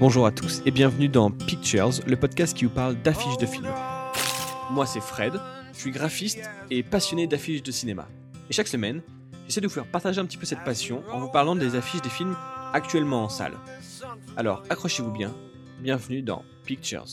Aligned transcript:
Bonjour 0.00 0.26
à 0.26 0.32
tous 0.32 0.60
et 0.66 0.72
bienvenue 0.72 1.08
dans 1.08 1.30
Pictures, 1.30 1.90
le 2.06 2.16
podcast 2.16 2.56
qui 2.56 2.64
vous 2.64 2.70
parle 2.70 2.96
d'affiches 3.00 3.38
de 3.38 3.46
films. 3.46 3.72
Moi 4.70 4.86
c'est 4.86 5.00
Fred, 5.00 5.34
je 5.72 5.78
suis 5.78 5.92
graphiste 5.92 6.50
et 6.70 6.82
passionné 6.82 7.26
d'affiches 7.28 7.62
de 7.62 7.70
cinéma. 7.70 8.08
Et 8.50 8.52
chaque 8.52 8.66
semaine, 8.66 9.02
j'essaie 9.46 9.60
de 9.60 9.68
vous 9.68 9.72
faire 9.72 9.86
partager 9.86 10.20
un 10.20 10.26
petit 10.26 10.36
peu 10.36 10.46
cette 10.46 10.64
passion 10.64 11.02
en 11.12 11.20
vous 11.20 11.30
parlant 11.30 11.54
des 11.54 11.76
affiches 11.76 12.02
des 12.02 12.08
films 12.08 12.36
actuellement 12.72 13.22
en 13.22 13.28
salle. 13.28 13.54
Alors 14.36 14.64
accrochez-vous 14.68 15.12
bien, 15.12 15.32
bienvenue 15.80 16.22
dans 16.22 16.42
Pictures. 16.64 17.06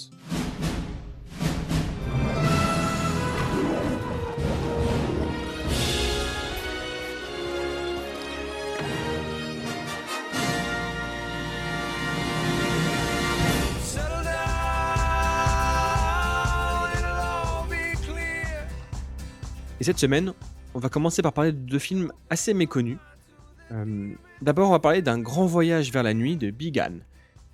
Et 19.82 19.84
cette 19.84 19.98
semaine, 19.98 20.34
on 20.76 20.80
va 20.80 20.90
commencer 20.90 21.24
par 21.24 21.34
parler 21.34 21.52
de 21.54 21.58
deux 21.58 21.80
films 21.80 22.14
assez 22.30 22.54
méconnus. 22.54 23.00
Euh, 23.72 24.12
D'abord, 24.40 24.70
on 24.70 24.74
va 24.74 24.80
parler 24.80 25.02
d'un 25.02 25.18
grand 25.18 25.48
voyage 25.48 25.92
vers 25.92 26.04
la 26.04 26.14
nuit 26.14 26.38
de 26.38 26.52
Bigan. 26.52 27.00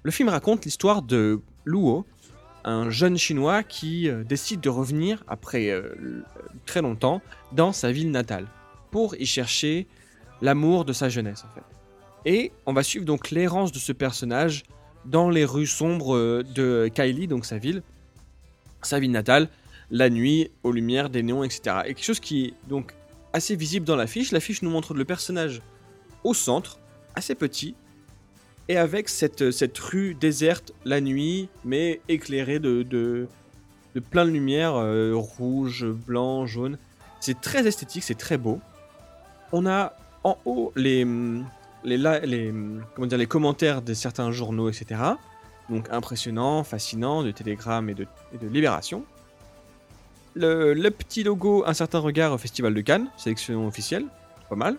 Le 0.04 0.12
film 0.12 0.28
raconte 0.28 0.66
l'histoire 0.66 1.04
de 1.04 1.40
Luo, 1.64 2.06
un 2.66 2.90
jeune 2.90 3.18
chinois 3.18 3.64
qui 3.64 4.10
euh, 4.10 4.26
décide 4.26 4.60
de 4.60 4.68
revenir 4.68 5.24
après 5.30 5.70
euh, 5.70 6.22
très 6.66 6.82
longtemps 6.82 7.22
dans 7.54 7.72
sa 7.72 7.94
ville 7.94 8.12
natale 8.12 8.48
pour 8.92 9.16
y 9.16 9.26
chercher 9.26 9.88
l'amour 10.42 10.84
de 10.84 10.92
sa 10.92 11.08
jeunesse. 11.08 11.46
Et 12.26 12.52
on 12.66 12.74
va 12.74 12.84
suivre 12.84 13.06
donc 13.06 13.32
l'errance 13.32 13.72
de 13.72 13.80
ce 13.80 13.94
personnage 13.94 14.64
dans 15.06 15.30
les 15.30 15.46
rues 15.46 15.66
sombres 15.66 16.44
de 16.44 16.92
Kylie, 16.94 17.30
donc 17.30 17.46
sa 17.46 17.58
ville, 17.58 17.84
sa 18.82 19.00
ville 19.00 19.12
natale, 19.12 19.48
la 19.90 20.10
nuit, 20.10 20.52
aux 20.64 20.72
lumières, 20.72 21.10
des 21.10 21.24
néons, 21.24 21.44
etc. 21.44 21.78
Et 21.86 21.94
quelque 21.94 22.04
chose 22.04 22.20
qui 22.20 22.46
est 22.46 22.54
donc 22.70 22.94
assez 23.34 23.56
visible 23.56 23.86
dans 23.86 23.96
l'affiche. 23.96 24.32
L'affiche 24.32 24.62
nous 24.62 24.70
montre 24.70 24.94
le 24.94 25.06
personnage 25.06 25.62
au 26.24 26.34
centre, 26.34 26.80
assez 27.16 27.36
petit, 27.36 27.76
et 28.70 28.78
avec 28.78 29.08
cette, 29.08 29.52
cette 29.52 29.78
rue 29.78 30.14
déserte 30.14 30.74
la 30.84 31.00
nuit, 31.00 31.50
mais 31.64 32.02
éclairée 32.10 32.60
de, 32.60 32.84
de, 32.84 33.28
plein 34.12 34.26
de 34.26 34.32
lumière, 34.32 34.76
euh, 34.76 35.14
rouge, 35.16 35.86
blanc, 35.86 36.46
jaune. 36.46 36.78
C'est 37.20 37.40
très 37.40 37.66
esthétique, 37.66 38.04
c'est 38.04 38.16
très 38.16 38.38
beau. 38.38 38.60
On 39.52 39.66
a 39.66 39.94
en 40.24 40.38
haut 40.46 40.74
les, 40.76 41.06
les, 41.84 41.98
les, 41.98 42.54
comment 42.94 43.08
dire, 43.08 43.18
les 43.18 43.28
commentaires 43.28 43.82
de 43.82 43.94
certains 43.94 44.32
journaux, 44.32 44.70
etc. 44.70 45.02
Donc 45.70 45.88
impressionnant, 45.90 46.64
fascinant, 46.64 47.24
de 47.24 47.32
Télégramme 47.32 47.90
et 47.90 47.94
de, 47.94 48.06
et 48.34 48.38
de 48.38 48.48
Libération. 48.48 49.06
Le, 50.38 50.76
le 50.76 50.92
petit 50.92 51.24
logo 51.24 51.64
Un 51.66 51.74
certain 51.74 51.98
regard 51.98 52.32
au 52.32 52.38
Festival 52.38 52.74
de 52.74 52.82
Cannes, 52.82 53.10
sélection 53.18 53.66
officielle, 53.68 54.06
pas 54.50 54.56
mal. 54.56 54.78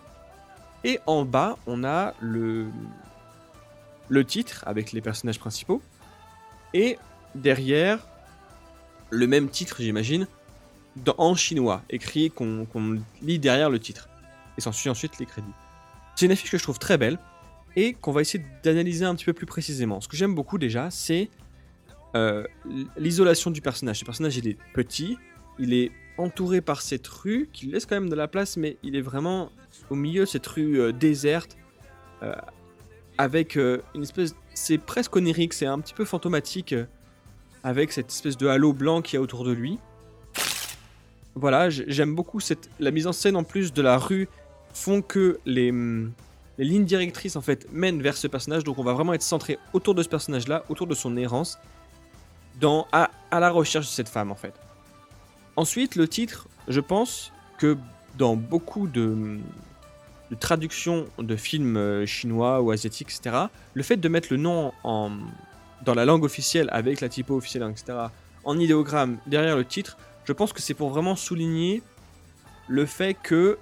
Et 0.84 1.00
en 1.06 1.24
bas, 1.24 1.56
on 1.66 1.82
a 1.82 2.14
le, 2.20 2.66
le 4.08 4.24
titre 4.24 4.62
avec 4.66 4.92
les 4.92 5.00
personnages 5.00 5.40
principaux. 5.40 5.82
Et 6.74 6.96
derrière, 7.34 8.06
le 9.10 9.26
même 9.26 9.48
titre, 9.48 9.78
j'imagine, 9.80 10.28
en 11.16 11.34
chinois, 11.34 11.82
écrit 11.90 12.30
qu'on 12.30 13.02
lit 13.20 13.40
derrière 13.40 13.68
le 13.68 13.80
titre. 13.80 14.08
Et 14.56 14.60
s'ensuit 14.60 14.90
ensuite 14.90 15.18
les 15.18 15.26
crédits. 15.26 15.48
C'est 16.14 16.26
une 16.26 16.32
affiche 16.32 16.52
que 16.52 16.58
je 16.58 16.62
trouve 16.62 16.78
très 16.78 16.98
belle 16.98 17.18
et 17.74 17.94
qu'on 17.94 18.12
va 18.12 18.20
essayer 18.20 18.44
d'analyser 18.62 19.04
un 19.04 19.14
petit 19.16 19.24
peu 19.24 19.32
plus 19.32 19.46
précisément. 19.46 20.00
Ce 20.00 20.06
que 20.06 20.16
j'aime 20.16 20.36
beaucoup 20.36 20.58
déjà, 20.58 20.88
c'est 20.90 21.28
euh, 22.14 22.44
l'isolation 22.96 23.50
du 23.50 23.60
personnage. 23.60 23.98
Ce 23.98 24.04
personnage, 24.04 24.36
il 24.36 24.48
est 24.48 24.56
petit, 24.72 25.18
il 25.58 25.74
est 25.74 25.90
entouré 26.18 26.60
par 26.60 26.82
cette 26.82 27.06
rue 27.06 27.48
qui 27.52 27.66
laisse 27.66 27.86
quand 27.86 27.96
même 27.96 28.10
de 28.10 28.14
la 28.16 28.28
place, 28.28 28.56
mais 28.56 28.76
il 28.82 28.96
est 28.96 29.00
vraiment 29.00 29.50
au 29.90 29.94
milieu 29.94 30.22
de 30.22 30.26
cette 30.26 30.46
rue 30.46 30.80
euh, 30.80 30.92
déserte, 30.92 31.56
euh, 32.22 32.34
avec 33.16 33.56
euh, 33.56 33.80
une 33.94 34.02
espèce. 34.02 34.34
C'est 34.54 34.78
presque 34.78 35.14
onirique, 35.16 35.52
c'est 35.52 35.66
un 35.66 35.78
petit 35.78 35.94
peu 35.94 36.04
fantomatique, 36.04 36.74
avec 37.62 37.92
cette 37.92 38.10
espèce 38.10 38.36
de 38.36 38.46
halo 38.46 38.72
blanc 38.72 39.02
qu'il 39.02 39.14
y 39.14 39.18
a 39.18 39.20
autour 39.20 39.44
de 39.44 39.52
lui. 39.52 39.78
Voilà, 41.34 41.70
j'aime 41.70 42.14
beaucoup 42.14 42.40
cette, 42.40 42.68
la 42.80 42.90
mise 42.90 43.06
en 43.06 43.12
scène 43.12 43.36
en 43.36 43.44
plus 43.44 43.72
de 43.72 43.82
la 43.82 43.96
rue 43.96 44.28
font 44.74 45.02
que 45.02 45.38
les, 45.46 45.70
hum, 45.70 46.12
les 46.58 46.64
lignes 46.64 46.84
directrices 46.84 47.36
en 47.36 47.40
fait 47.40 47.72
mènent 47.72 48.02
vers 48.02 48.16
ce 48.16 48.26
personnage, 48.26 48.64
donc 48.64 48.78
on 48.78 48.82
va 48.82 48.92
vraiment 48.92 49.14
être 49.14 49.22
centré 49.22 49.58
autour 49.72 49.94
de 49.94 50.02
ce 50.02 50.08
personnage-là, 50.08 50.64
autour 50.68 50.88
de 50.88 50.94
son 50.94 51.16
errance, 51.16 51.58
dans, 52.60 52.88
à, 52.90 53.10
à 53.30 53.38
la 53.38 53.50
recherche 53.50 53.86
de 53.86 53.92
cette 53.92 54.08
femme 54.08 54.32
en 54.32 54.34
fait. 54.34 54.54
Ensuite, 55.58 55.96
le 55.96 56.06
titre, 56.06 56.46
je 56.68 56.78
pense 56.78 57.32
que 57.58 57.76
dans 58.16 58.36
beaucoup 58.36 58.86
de, 58.86 59.40
traductions 60.38 61.06
de 61.18 61.34
films 61.34 61.76
euh, 61.76 62.06
chinois 62.06 62.62
ou 62.62 62.70
asiatiques, 62.70 63.08
etc., 63.08 63.46
le 63.74 63.82
fait 63.82 63.96
de 63.96 64.08
mettre 64.08 64.28
le 64.30 64.36
nom 64.36 64.72
en, 64.84 65.10
dans 65.84 65.94
la 65.94 66.04
langue 66.04 66.22
officielle 66.22 66.68
avec 66.70 67.00
la 67.00 67.08
typo 67.08 67.36
officielle, 67.36 67.68
etc., 67.68 67.98
en 68.44 68.56
idéogramme 68.56 69.18
derrière 69.26 69.56
le 69.56 69.64
titre, 69.64 69.96
je 70.26 70.32
pense 70.32 70.52
que 70.52 70.62
c'est 70.62 70.74
pour 70.74 70.90
vraiment 70.90 71.16
souligner 71.16 71.82
le 72.68 72.86
fait 72.86 73.14
que 73.14 73.58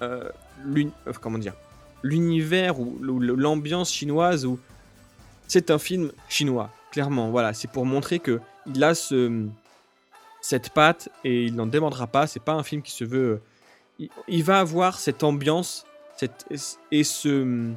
euh, 0.00 0.30
euh, 0.64 1.50
l'univers 2.02 2.80
ou 2.80 2.96
ou 3.06 3.20
l'ambiance 3.20 3.92
chinoise 3.92 4.46
ou 4.46 4.58
c'est 5.48 5.70
un 5.70 5.78
film 5.78 6.12
chinois 6.30 6.70
clairement 6.92 7.30
voilà 7.30 7.52
c'est 7.52 7.70
pour 7.70 7.84
montrer 7.84 8.20
que 8.20 8.40
il 8.66 8.82
a 8.82 8.94
ce 8.94 9.46
cette 10.46 10.70
patte 10.70 11.08
et 11.24 11.44
il 11.44 11.56
n'en 11.56 11.66
demandera 11.66 12.06
pas 12.06 12.28
c'est 12.28 12.42
pas 12.42 12.52
un 12.52 12.62
film 12.62 12.80
qui 12.80 12.92
se 12.92 13.04
veut 13.04 13.40
il, 13.98 14.08
il 14.28 14.44
va 14.44 14.60
avoir 14.60 15.00
cette 15.00 15.24
ambiance 15.24 15.84
cette 16.16 16.46
et 16.92 17.02
ce 17.02 17.72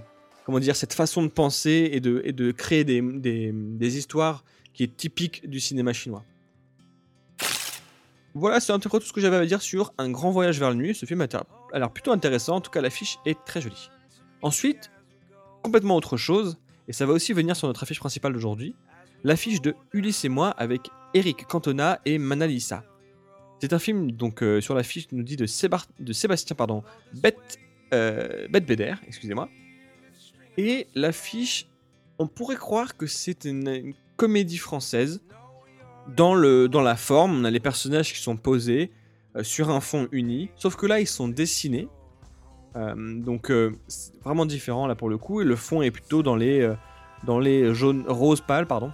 comment 0.46 0.59
dire 0.59 0.75
cette 0.75 0.94
façon 0.94 1.24
de 1.24 1.29
penser 1.29 1.90
et 1.91 2.00
de, 2.00 2.22
de 2.29 2.52
créer 2.52 2.84
des, 2.84 3.02
des, 3.02 3.97
histoires 3.97 4.44
qui 4.74 4.84
est 4.84 4.96
typique 4.96 5.50
du 5.50 5.59
cinéma 5.59 5.94
chinois 5.94 6.24
voilà, 8.35 8.59
c'est 8.59 8.72
un 8.72 8.79
peu 8.79 8.90
tout 8.90 9.06
ce 9.06 9.12
que 9.12 9.22
j'avais 9.22 9.38
à 9.38 9.46
dire 9.46 9.62
sur 9.62 9.91
Un 9.97 10.12
grand 10.12 10.29
voyage 10.29 10.59
vers 10.59 10.69
la 10.69 10.75
nuit. 10.75 10.94
Ce 10.94 11.08
film 11.08 11.19
a 11.19 11.28
l'air 11.78 11.91
plutôt 11.91 12.12
intéressant, 12.12 12.58
en 12.58 12.62
tout 12.62 12.69
cas 12.69 12.79
l'affiche 12.79 13.18
est 13.25 13.44
très 13.44 13.59
jolie. 13.59 13.90
Ensuite, 14.44 14.91
complètement 15.63 15.96
autre 15.96 16.16
chose, 16.16 16.58
et 16.88 16.94
ça 16.94 17.08
va 17.08 17.13
aussi 17.13 17.34
venir 17.34 17.56
sur 17.56 17.68
notre 17.68 17.81
affiche 17.81 18.00
principale 18.00 18.34
d'aujourd'hui, 18.34 18.75
l'affiche 19.24 19.62
de 19.62 19.75
Ulysse 19.94 20.24
et 20.25 20.29
moi 20.29 20.52
avec 20.52 20.90
Eric 21.14 21.46
Cantona 21.47 22.00
et 22.06 22.18
Manalisa. 22.18 22.84
C'est 23.62 23.74
un 23.74 23.80
film, 23.80 24.12
donc 24.12 24.42
euh, 24.42 24.62
sur 24.62 24.74
l'affiche, 24.74 25.08
nous 25.12 25.24
dit 25.24 25.36
de, 25.36 25.46
de 26.00 26.14
Sébastien 26.14 26.56
pardon, 26.56 26.84
Bette, 27.14 27.59
euh, 27.94 28.47
Bédère, 28.47 29.02
excusez-moi. 29.08 29.50
Et 30.58 30.88
l'affiche, 30.96 31.68
on 32.20 32.28
pourrait 32.28 32.56
croire 32.56 32.96
que 32.96 33.08
c'est 33.08 33.46
une, 33.46 33.94
comédie 34.16 34.58
française, 34.58 35.22
dans, 36.16 36.36
le, 36.36 36.68
dans 36.68 36.81
la 36.81 36.96
forme, 36.96 37.40
on 37.40 37.44
a 37.46 37.52
les 37.52 37.59
personnages 37.59 38.12
qui 38.14 38.20
sont 38.20 38.36
posés 38.36 38.91
euh, 39.36 39.44
sur 39.44 39.70
un 39.70 39.80
fond 39.80 40.08
uni, 40.12 40.50
sauf 40.56 40.76
que 40.76 40.86
là 40.86 41.00
ils 41.00 41.08
sont 41.08 41.28
dessinés. 41.28 41.88
Euh, 42.76 42.94
donc 42.96 43.52
c'est 43.88 44.14
vraiment 44.24 44.46
différent 44.46 44.88
là 44.88 44.96
pour 44.96 45.09
le 45.09 45.18
coup, 45.18 45.41
et 45.41 45.46
le 45.46 45.56
fond 45.56 45.81
est 45.81 45.91
plutôt 45.91 46.24
dans 46.24 46.36
les, 46.36 46.70
dans 47.26 47.40
les 47.40 47.74
jaunes, 47.74 48.06
roses 48.08 48.41
pâles, 48.41 48.68
pardon. 48.68 48.91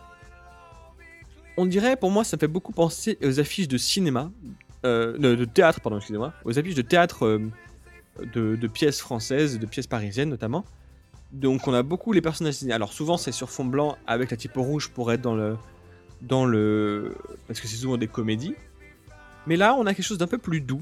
On 1.58 1.66
dirait, 1.66 1.96
pour 1.96 2.12
moi, 2.12 2.24
ça 2.24 2.38
fait 2.38 2.48
beaucoup 2.48 2.74
penser 2.74 3.18
aux 3.24 3.40
affiches 3.40 3.68
de 3.68 3.78
cinéma, 3.78 4.32
euh, 4.86 5.18
de, 5.18 5.46
théâtre, 5.46 5.80
pardon, 5.82 5.98
excusez-moi, 5.98 6.34
aux 6.44 6.60
affiches 6.60 6.76
de 6.76 6.82
théâtre 6.82 7.26
euh, 7.26 7.40
de, 8.34 8.68
pièces 8.68 9.00
françaises, 9.00 9.58
de 9.60 9.66
pièces 9.66 9.88
parisiennes 9.88 10.30
notamment. 10.30 10.66
Donc 11.32 11.68
on 11.68 11.74
a 11.74 11.82
beaucoup 11.84 12.14
les 12.14 12.22
personnages. 12.22 12.64
Alors 12.70 12.94
souvent 12.94 13.18
c'est 13.18 13.32
sur 13.32 13.50
fond 13.50 13.66
blanc 13.66 13.98
avec 14.08 14.32
la 14.32 14.38
typo 14.38 14.62
rouge 14.62 14.90
pour 14.90 15.12
être 15.12 15.22
dans 15.22 15.36
le, 15.36 15.58
dans 16.22 16.46
le. 16.46 17.16
Parce 17.48 17.60
que 17.60 17.68
c'est 17.68 17.76
souvent 17.78 17.98
des 17.98 18.08
comédies. 18.08 18.56
Mais 19.48 19.58
là, 19.58 19.76
on 19.78 19.86
a 19.86 19.94
quelque 19.94 20.06
chose 20.06 20.18
d'un 20.18 20.28
peu 20.28 20.38
plus 20.38 20.62
doux. 20.62 20.82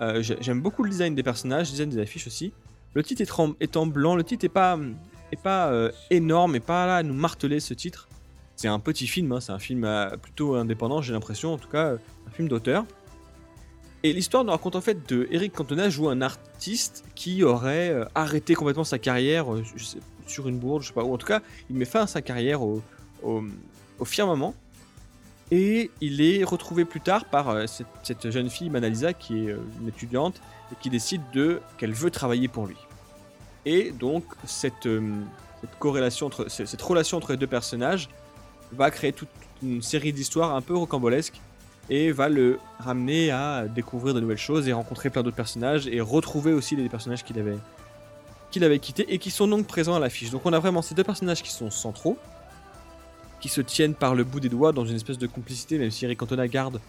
Euh, 0.00 0.22
j'ai- 0.22 0.36
J'aime 0.40 0.60
beaucoup 0.60 0.82
le 0.84 0.90
design 0.90 1.14
des 1.14 1.22
personnages, 1.22 1.68
le 1.68 1.72
design 1.72 1.90
des 1.90 1.98
affiches 2.00 2.26
aussi. 2.26 2.52
Le 2.94 3.02
titre 3.02 3.40
en 3.40 3.86
blanc, 3.86 4.14
le 4.14 4.24
titre 4.24 4.44
est 4.44 4.48
pas, 4.48 4.78
énorme, 6.10 6.56
et 6.56 6.60
pas 6.60 6.86
là 6.86 6.96
à 6.96 7.02
nous 7.02 7.14
marteler 7.14 7.60
ce 7.60 7.74
titre. 7.74 8.08
C'est 8.58 8.66
un 8.66 8.80
petit 8.80 9.06
film, 9.06 9.30
hein, 9.30 9.40
c'est 9.40 9.52
un 9.52 9.60
film 9.60 9.84
euh, 9.84 10.16
plutôt 10.16 10.56
indépendant, 10.56 11.00
j'ai 11.00 11.12
l'impression, 11.12 11.54
en 11.54 11.58
tout 11.58 11.68
cas, 11.68 11.90
euh, 11.90 11.98
un 12.26 12.30
film 12.32 12.48
d'auteur. 12.48 12.84
Et 14.02 14.12
l'histoire 14.12 14.42
nous 14.42 14.50
raconte 14.50 14.74
en 14.74 14.80
fait 14.80 15.08
de 15.08 15.28
Eric 15.30 15.52
Cantona 15.52 15.88
joue 15.88 16.08
un 16.08 16.20
artiste 16.22 17.04
qui 17.14 17.44
aurait 17.44 17.90
euh, 17.90 18.04
arrêté 18.16 18.56
complètement 18.56 18.82
sa 18.82 18.98
carrière 18.98 19.46
sur 20.26 20.48
une 20.48 20.58
bourde, 20.58 20.82
je 20.82 20.88
sais 20.88 20.92
pas, 20.92 21.04
ou 21.04 21.14
en 21.14 21.18
tout 21.18 21.26
cas, 21.26 21.40
il 21.70 21.76
met 21.76 21.84
fin 21.84 22.00
à 22.00 22.06
sa 22.08 22.20
carrière 22.20 22.60
au, 22.62 22.82
au, 23.22 24.04
firmament. 24.04 24.56
Et 25.52 25.92
il 26.00 26.20
est 26.20 26.42
retrouvé 26.42 26.84
plus 26.84 27.00
tard 27.00 27.26
par 27.26 27.56
cette, 28.02 28.28
jeune 28.28 28.50
fille, 28.50 28.70
Manalisa, 28.70 29.12
qui 29.12 29.38
est 29.38 29.56
une 29.80 29.88
étudiante, 29.88 30.42
et 30.72 30.74
qui 30.80 30.90
décide 30.90 31.22
de 31.32 31.60
qu'elle 31.78 31.92
veut 31.92 32.10
travailler 32.10 32.48
pour 32.48 32.66
lui. 32.66 32.76
Et 33.64 33.92
donc, 33.92 34.24
cette 34.44 34.88
corrélation 35.78 36.26
entre 36.26 36.48
cette 36.48 36.82
relation 36.82 37.16
entre 37.16 37.30
les 37.30 37.38
deux 37.38 37.46
personnages 37.46 38.08
va 38.72 38.90
créer 38.90 39.12
toute 39.12 39.28
une 39.62 39.82
série 39.82 40.12
d'histoires 40.12 40.54
un 40.54 40.60
peu 40.60 40.76
rocambolesques 40.76 41.40
et 41.90 42.12
va 42.12 42.28
le 42.28 42.58
ramener 42.78 43.30
à 43.30 43.66
découvrir 43.66 44.14
de 44.14 44.20
nouvelles 44.20 44.36
choses 44.36 44.68
et 44.68 44.72
rencontrer 44.72 45.10
plein 45.10 45.22
d'autres 45.22 45.36
personnages 45.36 45.86
et 45.86 46.00
retrouver 46.00 46.52
aussi 46.52 46.76
les 46.76 46.88
personnages 46.88 47.24
qu'il 47.24 47.38
avait 47.38 47.56
qu'il 48.50 48.64
avait 48.64 48.78
quittés 48.78 49.12
et 49.12 49.18
qui 49.18 49.30
sont 49.30 49.46
donc 49.46 49.66
présents 49.66 49.94
à 49.94 49.98
l'affiche. 49.98 50.30
Donc 50.30 50.42
on 50.46 50.52
a 50.52 50.58
vraiment 50.58 50.80
ces 50.80 50.94
deux 50.94 51.04
personnages 51.04 51.42
qui 51.42 51.50
sont 51.50 51.70
centraux, 51.70 52.16
qui 53.40 53.48
se 53.48 53.60
tiennent 53.60 53.94
par 53.94 54.14
le 54.14 54.24
bout 54.24 54.40
des 54.40 54.48
doigts 54.48 54.72
dans 54.72 54.86
une 54.86 54.96
espèce 54.96 55.18
de 55.18 55.26
complicité, 55.26 55.78
même 55.78 55.90
si 55.90 56.04
Eric 56.04 56.18
Cantona 56.18 56.48
garde. 56.48 56.80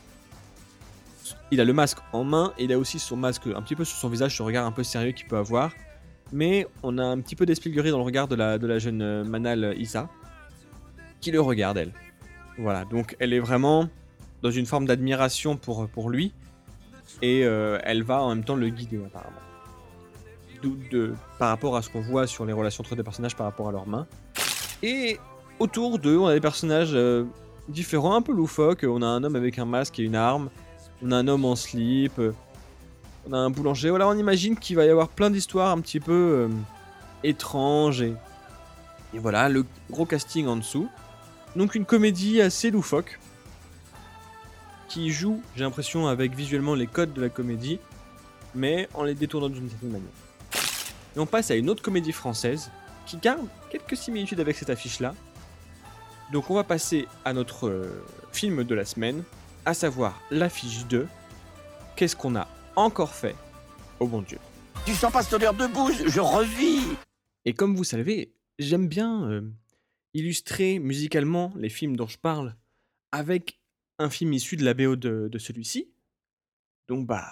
Il 1.51 1.59
a 1.59 1.65
le 1.65 1.73
masque 1.73 1.97
en 2.13 2.23
main 2.23 2.53
et 2.57 2.63
il 2.63 2.73
a 2.73 2.79
aussi 2.79 2.97
son 2.97 3.17
masque 3.17 3.47
un 3.47 3.61
petit 3.61 3.75
peu 3.75 3.83
sur 3.83 3.97
son 3.97 4.07
visage, 4.07 4.37
ce 4.37 4.43
regard 4.43 4.65
un 4.65 4.71
peu 4.71 4.83
sérieux 4.83 5.11
qu'il 5.11 5.27
peut 5.27 5.37
avoir. 5.37 5.71
Mais 6.31 6.67
on 6.83 6.97
a 6.97 7.03
un 7.03 7.19
petit 7.19 7.35
peu 7.35 7.45
d'Espilguerie 7.45 7.91
dans 7.91 7.97
le 7.97 8.03
regard 8.03 8.27
de 8.27 8.35
la, 8.35 8.57
de 8.57 8.67
la 8.67 8.79
jeune 8.79 9.01
euh, 9.01 9.23
Manal 9.23 9.75
Isa, 9.77 10.07
qui 11.21 11.31
le 11.31 11.41
regarde 11.41 11.77
elle. 11.77 11.93
Voilà, 12.57 12.85
donc 12.85 13.15
elle 13.19 13.33
est 13.33 13.39
vraiment 13.39 13.87
dans 14.41 14.51
une 14.51 14.65
forme 14.65 14.85
d'admiration 14.85 15.55
pour, 15.57 15.87
pour 15.87 16.09
lui, 16.09 16.33
et 17.21 17.43
euh, 17.43 17.79
elle 17.83 18.03
va 18.03 18.21
en 18.21 18.29
même 18.29 18.43
temps 18.43 18.55
le 18.55 18.69
guider 18.69 18.99
apparemment. 19.05 19.35
De, 20.91 21.13
par 21.37 21.49
rapport 21.49 21.77
à 21.77 21.81
ce 21.81 21.89
qu'on 21.89 22.01
voit 22.01 22.27
sur 22.27 22.45
les 22.45 22.51
relations 22.51 22.83
entre 22.83 22.93
des 22.97 23.03
personnages 23.03 23.33
par 23.33 23.45
rapport 23.45 23.69
à 23.69 23.71
leurs 23.71 23.87
mains. 23.87 24.07
Et 24.83 25.17
autour 25.57 25.99
d'eux, 25.99 26.17
on 26.17 26.27
a 26.27 26.33
des 26.33 26.41
personnages 26.41 26.91
euh, 26.93 27.23
différents, 27.69 28.15
un 28.15 28.21
peu 28.21 28.33
loufoques. 28.33 28.85
On 28.87 29.01
a 29.01 29.05
un 29.05 29.23
homme 29.23 29.37
avec 29.37 29.57
un 29.57 29.63
masque 29.63 29.99
et 29.99 30.03
une 30.03 30.15
arme. 30.15 30.49
On 31.01 31.11
a 31.13 31.15
un 31.15 31.27
homme 31.29 31.45
en 31.45 31.55
slip. 31.55 32.19
on 33.25 33.33
a 33.33 33.37
un 33.37 33.49
boulanger. 33.49 33.89
Voilà, 33.89 34.09
on 34.09 34.17
imagine 34.17 34.57
qu'il 34.57 34.75
va 34.75 34.83
y 34.83 34.89
avoir 34.89 35.07
plein 35.07 35.29
d'histoires 35.29 35.71
un 35.71 35.79
petit 35.79 36.01
peu 36.01 36.11
euh, 36.11 36.49
étranges. 37.23 38.01
Et, 38.01 38.13
et 39.13 39.19
voilà, 39.19 39.47
le 39.47 39.65
gros 39.89 40.05
casting 40.05 40.47
en 40.47 40.57
dessous. 40.57 40.89
Donc 41.59 41.75
une 41.75 41.83
comédie 41.83 42.39
assez 42.39 42.71
loufoque 42.71 43.19
qui 44.87 45.11
joue, 45.11 45.41
j'ai 45.57 45.65
l'impression, 45.65 46.07
avec 46.07 46.33
visuellement 46.33 46.73
les 46.73 46.87
codes 46.87 47.11
de 47.11 47.21
la 47.21 47.27
comédie, 47.27 47.79
mais 48.55 48.87
en 48.93 49.03
les 49.03 49.13
détournant 49.13 49.49
d'une 49.49 49.69
certaine 49.69 49.89
manière. 49.89 50.07
Et 51.17 51.19
on 51.19 51.25
passe 51.25 51.51
à 51.51 51.55
une 51.55 51.69
autre 51.69 51.83
comédie 51.83 52.13
française 52.13 52.71
qui 53.05 53.17
garde 53.17 53.45
quelques 53.69 53.97
similitudes 53.97 54.39
avec 54.39 54.55
cette 54.55 54.69
affiche-là. 54.69 55.13
Donc 56.31 56.49
on 56.49 56.53
va 56.53 56.63
passer 56.63 57.09
à 57.25 57.33
notre 57.33 57.67
euh, 57.67 58.05
film 58.31 58.63
de 58.63 58.73
la 58.73 58.85
semaine, 58.85 59.21
à 59.65 59.73
savoir 59.73 60.17
l'affiche 60.31 60.85
2. 60.85 61.09
Qu'est-ce 61.97 62.15
qu'on 62.15 62.37
a 62.37 62.47
encore 62.77 63.13
fait 63.13 63.35
au 63.99 64.07
bon 64.07 64.21
Dieu? 64.21 64.39
Tu 64.85 64.93
sens 64.93 65.11
pas 65.11 65.23
cette 65.23 65.33
odeur 65.33 65.53
de 65.53 65.67
bouse 65.67 66.05
Je 66.07 66.21
revis 66.21 66.83
Et 67.43 67.51
comme 67.51 67.75
vous 67.75 67.83
savez, 67.83 68.31
j'aime 68.59 68.87
bien 68.87 69.23
euh, 69.29 69.41
illustrer 70.13 70.79
musicalement 70.79 71.53
les 71.57 71.69
films 71.69 71.95
dont 71.95 72.07
je 72.07 72.17
parle 72.17 72.55
avec 73.11 73.59
un 73.97 74.09
film 74.09 74.33
issu 74.33 74.55
de 74.55 74.63
la 74.63 74.73
BO 74.73 74.95
de, 74.95 75.37
celui-ci. 75.37 75.91
Donc 76.87 77.05
bah, 77.05 77.25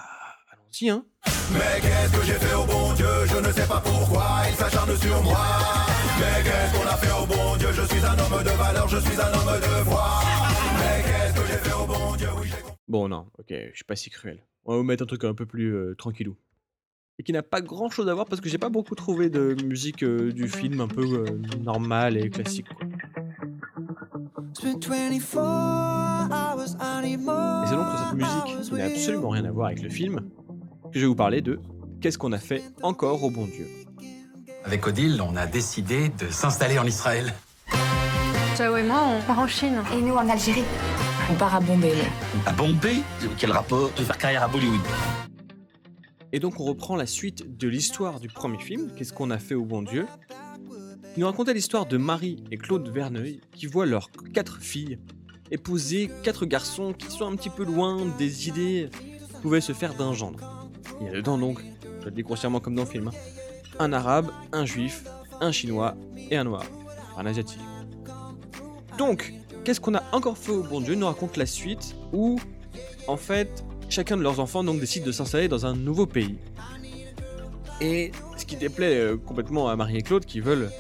allons-y 0.51 0.89
hein. 0.89 1.06
Mais 1.53 1.81
qu'est-ce 1.81 2.19
que 2.19 2.25
j'ai 2.25 2.33
fait 2.33 2.53
au 2.53 2.65
bon 2.65 2.94
Dieu? 2.94 3.07
Je 3.25 3.38
ne 3.38 3.51
sais 3.51 3.68
pas 3.68 3.81
pourquoi 3.81 4.41
il 4.50 4.56
s'acharne 4.56 4.95
sur 4.97 5.24
moi. 5.24 5.39
Mais 6.19 6.44
qu'est-ce 6.44 6.77
qu'on 6.77 6.88
a 6.88 6.97
fait 6.97 7.24
au 7.24 7.25
bon 7.25 7.57
Dieu? 7.57 7.71
Je 7.71 7.81
suis 7.83 8.06
un 8.06 8.18
homme 8.19 8.44
de 8.44 8.50
valeur, 8.50 8.88
je 8.88 8.97
suis 8.97 9.19
un 9.19 9.33
homme 9.33 9.59
de 9.59 9.83
foi. 9.89 10.19
Mais 10.77 11.03
qu'est-ce 11.03 11.33
que 11.39 11.47
j'ai 11.47 11.57
fait 11.57 11.74
au 11.74 11.85
bon 11.85 12.15
Dieu? 12.15 12.29
Oui, 12.39 12.47
Bon 12.88 13.07
non, 13.07 13.29
ok, 13.38 13.47
je 13.50 13.75
suis 13.75 13.85
pas 13.85 13.95
si 13.95 14.09
cruel. 14.09 14.44
On 14.65 14.74
va 14.74 14.77
vous 14.77 14.83
mettre 14.83 15.03
un 15.03 15.07
truc 15.07 15.24
un 15.24 15.33
peu 15.33 15.45
plus 15.45 15.74
euh, 15.74 15.95
tranquillou. 15.95 16.38
Et 17.19 17.23
qui 17.23 17.31
n'a 17.31 17.41
pas 17.43 17.61
grand 17.61 17.89
chose 17.89 18.07
à 18.09 18.13
voir 18.13 18.27
parce 18.27 18.41
que 18.41 18.49
j'ai 18.49 18.59
pas 18.59 18.69
beaucoup 18.69 18.93
trouvé 18.95 19.29
de 19.29 19.55
musique 19.63 20.03
euh, 20.03 20.31
du 20.31 20.47
film 20.47 20.81
un 20.81 20.87
peu 20.87 21.01
euh, 21.01 21.41
normale 21.63 22.15
et 22.17 22.29
classique. 22.29 22.67
Quoi. 22.69 22.87
Et 24.63 24.71
c'est 24.71 25.35
donc 27.75 27.87
cette 27.97 28.13
musique 28.13 28.45
qui 28.63 28.73
n'a 28.73 28.85
absolument 28.85 29.29
rien 29.29 29.45
à 29.45 29.51
voir 29.51 29.67
avec 29.67 29.81
le 29.81 29.89
film 29.89 30.21
que 30.91 30.99
je 30.99 31.01
vais 31.01 31.07
vous 31.07 31.15
parler 31.15 31.41
de 31.41 31.59
Qu'est-ce 31.99 32.19
qu'on 32.19 32.31
a 32.31 32.37
fait 32.37 32.63
encore 32.83 33.23
au 33.23 33.31
bon 33.31 33.45
Dieu? 33.45 33.67
Avec 34.63 34.85
Odile, 34.85 35.19
on 35.21 35.35
a 35.35 35.47
décidé 35.47 36.09
de 36.09 36.29
s'installer 36.29 36.77
en 36.77 36.85
Israël. 36.85 37.33
Ciao 38.55 38.75
et 38.77 38.83
moi, 38.83 39.01
on 39.07 39.21
part 39.25 39.39
en 39.39 39.47
Chine. 39.47 39.81
Et 39.93 40.01
nous 40.01 40.13
en 40.13 40.29
Algérie. 40.29 40.63
On 41.31 41.33
part 41.33 41.55
à 41.55 41.59
Bombay. 41.59 41.93
À 42.45 42.51
Bombay? 42.51 42.97
Quel 43.37 43.51
rapport? 43.51 43.91
De 43.97 44.03
faire 44.03 44.17
carrière 44.17 44.43
à 44.43 44.47
Bollywood 44.47 44.81
Et 46.33 46.39
donc 46.39 46.59
on 46.59 46.65
reprend 46.65 46.95
la 46.95 47.06
suite 47.06 47.57
de 47.57 47.68
l'histoire 47.68 48.19
du 48.19 48.27
premier 48.27 48.59
film, 48.59 48.91
Qu'est-ce 48.95 49.13
qu'on 49.13 49.31
a 49.31 49.38
fait 49.38 49.56
au 49.56 49.65
bon 49.65 49.81
Dieu 49.81 50.06
il 51.15 51.21
nous 51.21 51.25
racontait 51.25 51.56
l'histoire 51.56 51.88
de 51.88 51.97
Marie 51.97 52.44
et 52.51 52.57
Claude 52.57 52.88
Verneuil 52.89 53.41
qui 53.51 53.65
voient 53.65 53.88
leurs 53.88 54.12
quatre 54.35 54.62
filles 54.62 55.00
épouser 55.50 56.12
quatre 56.21 56.45
garçons 56.45 56.94
qui 56.94 57.07
sont 57.07 57.25
un 57.25 57.35
petit 57.35 57.50
peu 57.50 57.65
loin 57.65 58.06
des 58.19 58.47
idées 58.47 58.89
qui 58.91 59.41
pouvaient 59.41 59.62
se 59.62 59.74
faire 59.74 59.95
d'un 59.95 60.13
gendre. 60.13 60.69
Il 61.01 61.07
y 61.07 61.09
a 61.09 61.13
dedans 61.13 61.39
donc, 61.39 61.63
je 62.01 62.06
le 62.06 62.12
dis 62.12 62.21
grossièrement 62.21 62.59
comme 62.59 62.75
dans 62.75 62.83
le 62.83 62.88
film, 62.88 63.07
hein, 63.07 63.18
un 63.79 63.94
arabe, 63.94 64.29
un 64.51 64.65
juif, 64.65 65.06
un 65.41 65.51
chinois 65.51 65.95
et 66.29 66.38
un 66.38 66.44
noir, 66.44 66.65
un 67.18 67.25
asiatique. 67.25 67.62
Donc, 69.00 69.33
qu'est-ce 69.63 69.81
qu'on 69.81 69.95
a 69.95 70.03
encore 70.12 70.38
fait 70.38 70.51
au 70.51 70.62
bon 70.62 70.81
Dieu? 70.81 70.94
Nous 70.94 71.07
raconte 71.07 71.38
la 71.38 71.47
suite 71.47 71.95
où, 72.13 72.39
en 73.07 73.18
fait, 73.18 73.63
chacun 73.89 74.18
de 74.18 74.22
leurs 74.22 74.39
enfants 74.39 74.63
donc 74.63 74.80
décide 74.80 75.04
de 75.04 75.12
s'installer 75.12 75.48
dans 75.48 75.66
un 75.66 75.75
nouveau 75.75 76.06
pays. 76.06 76.38
Et 77.80 78.12
ce 78.38 78.45
qui 78.45 78.56
déplaît 78.56 78.95
euh, 78.95 79.18
complètement 79.18 79.69
à 79.69 79.75
Marie 79.75 79.98
et 79.98 80.01
Claude 80.01 80.25
qui 80.25 80.39
veulent 80.39 80.72